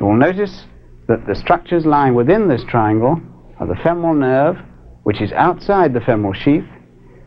[0.01, 0.64] You will notice
[1.07, 3.20] that the structures lying within this triangle
[3.61, 4.57] are the femoral nerve,
[5.05, 6.66] which is outside the femoral sheath,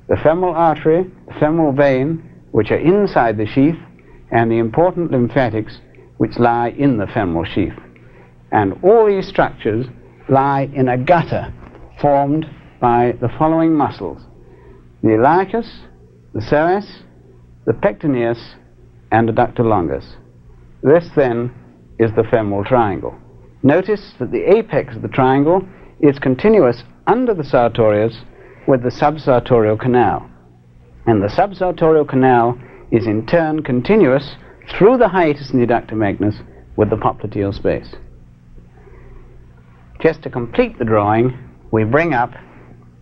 [0.10, 3.80] the femoral artery, the femoral vein, which are inside the sheath,
[4.30, 5.80] and the important lymphatics,
[6.20, 7.80] which lie in the femoral sheath.
[8.52, 9.86] And all these structures
[10.28, 11.54] lie in a gutter
[12.02, 12.46] formed
[12.80, 14.22] by the following muscles
[15.02, 15.70] the iliacus,
[16.34, 17.04] the psoas,
[17.66, 18.56] the pectineus,
[19.14, 20.18] and the adductor longus.
[20.84, 21.54] This then
[22.00, 23.18] is the femoral triangle.
[23.64, 25.66] Notice that the apex of the triangle
[26.02, 28.18] is continuous under the sartorius
[28.68, 30.30] with the subsartorial canal.
[31.06, 32.60] And the subsartorial canal
[32.92, 34.36] is in turn continuous
[34.78, 36.36] through the hiatus in the adductor magnus
[36.76, 37.96] with the popliteal space.
[40.02, 41.38] Just to complete the drawing,
[41.72, 42.32] we bring up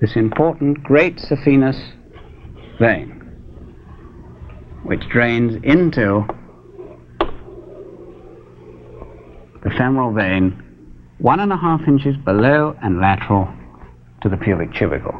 [0.01, 1.93] this important great saphenous
[2.79, 3.17] vein
[4.83, 6.25] which drains into
[9.63, 10.63] the femoral vein
[11.17, 13.51] one and a half inches below and lateral
[14.21, 15.19] to the pubic tubercle.